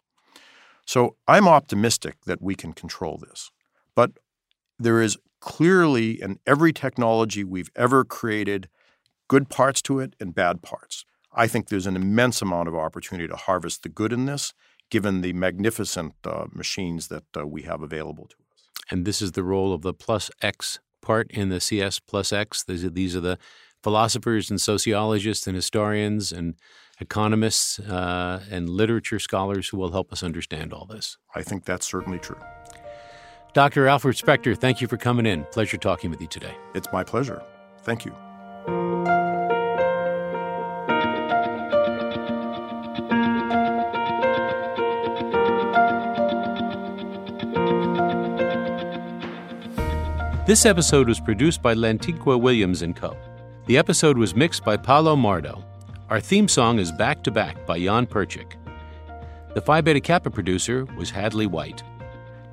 So 0.84 1.16
I'm 1.26 1.48
optimistic 1.48 2.18
that 2.26 2.40
we 2.40 2.54
can 2.54 2.72
control 2.72 3.18
this. 3.18 3.50
But 3.96 4.12
there 4.78 5.02
is 5.02 5.16
clearly 5.40 6.22
in 6.22 6.38
every 6.46 6.72
technology 6.72 7.42
we've 7.42 7.70
ever 7.74 8.04
created 8.04 8.68
good 9.28 9.48
parts 9.48 9.82
to 9.82 9.98
it 9.98 10.14
and 10.20 10.34
bad 10.34 10.62
parts. 10.62 11.04
I 11.32 11.48
think 11.48 11.68
there's 11.68 11.86
an 11.86 11.96
immense 11.96 12.40
amount 12.40 12.68
of 12.68 12.76
opportunity 12.76 13.26
to 13.28 13.36
harvest 13.36 13.82
the 13.82 13.88
good 13.88 14.12
in 14.12 14.26
this, 14.26 14.54
given 14.90 15.22
the 15.22 15.32
magnificent 15.32 16.14
uh, 16.24 16.46
machines 16.52 17.08
that 17.08 17.24
uh, 17.36 17.46
we 17.46 17.62
have 17.62 17.82
available 17.82 18.26
to 18.26 18.36
us. 18.36 18.68
And 18.90 19.04
this 19.04 19.20
is 19.20 19.32
the 19.32 19.42
role 19.42 19.72
of 19.72 19.82
the 19.82 19.92
plus 19.92 20.30
X 20.40 20.78
part 21.02 21.30
in 21.30 21.48
the 21.48 21.60
CS 21.60 21.98
plus 21.98 22.32
X. 22.32 22.62
These 22.64 22.84
are, 22.84 22.90
these 22.90 23.16
are 23.16 23.20
the 23.20 23.38
philosophers 23.86 24.50
and 24.50 24.60
sociologists 24.60 25.46
and 25.46 25.54
historians 25.54 26.32
and 26.32 26.56
economists 27.00 27.78
uh, 27.78 28.42
and 28.50 28.68
literature 28.68 29.20
scholars 29.20 29.68
who 29.68 29.76
will 29.76 29.92
help 29.92 30.12
us 30.12 30.24
understand 30.24 30.72
all 30.72 30.86
this. 30.86 31.18
I 31.36 31.42
think 31.42 31.64
that's 31.64 31.86
certainly 31.86 32.18
true. 32.18 32.40
Dr. 33.54 33.86
Alfred 33.86 34.16
Spector, 34.16 34.58
thank 34.58 34.80
you 34.80 34.88
for 34.88 34.96
coming 34.96 35.24
in. 35.24 35.44
Pleasure 35.52 35.76
talking 35.76 36.10
with 36.10 36.20
you 36.20 36.26
today. 36.26 36.56
It's 36.74 36.88
my 36.92 37.04
pleasure. 37.04 37.40
Thank 37.84 38.04
you. 38.04 38.12
This 50.44 50.66
episode 50.66 51.06
was 51.06 51.20
produced 51.20 51.62
by 51.62 51.74
Lantigua 51.74 52.40
Williams 52.40 52.82
& 52.90 52.94
Co. 52.96 53.16
The 53.66 53.78
episode 53.78 54.16
was 54.16 54.36
mixed 54.36 54.64
by 54.64 54.76
Paolo 54.76 55.16
Mardo. 55.16 55.64
Our 56.08 56.20
theme 56.20 56.46
song 56.46 56.78
is 56.78 56.92
Back 56.92 57.24
to 57.24 57.32
Back 57.32 57.66
by 57.66 57.80
Jan 57.80 58.06
Perchik. 58.06 58.52
The 59.54 59.60
Phi 59.60 59.80
Beta 59.80 59.98
Kappa 59.98 60.30
producer 60.30 60.84
was 60.96 61.10
Hadley 61.10 61.48
White. 61.48 61.82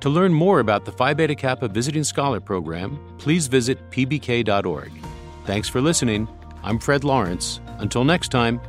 To 0.00 0.08
learn 0.08 0.34
more 0.34 0.58
about 0.58 0.84
the 0.84 0.90
Phi 0.90 1.14
Beta 1.14 1.36
Kappa 1.36 1.68
Visiting 1.68 2.02
Scholar 2.02 2.40
Program, 2.40 2.98
please 3.18 3.46
visit 3.46 3.78
pbk.org. 3.92 4.90
Thanks 5.44 5.68
for 5.68 5.80
listening. 5.80 6.26
I'm 6.64 6.80
Fred 6.80 7.04
Lawrence. 7.04 7.60
Until 7.78 8.02
next 8.02 8.30
time, 8.30 8.60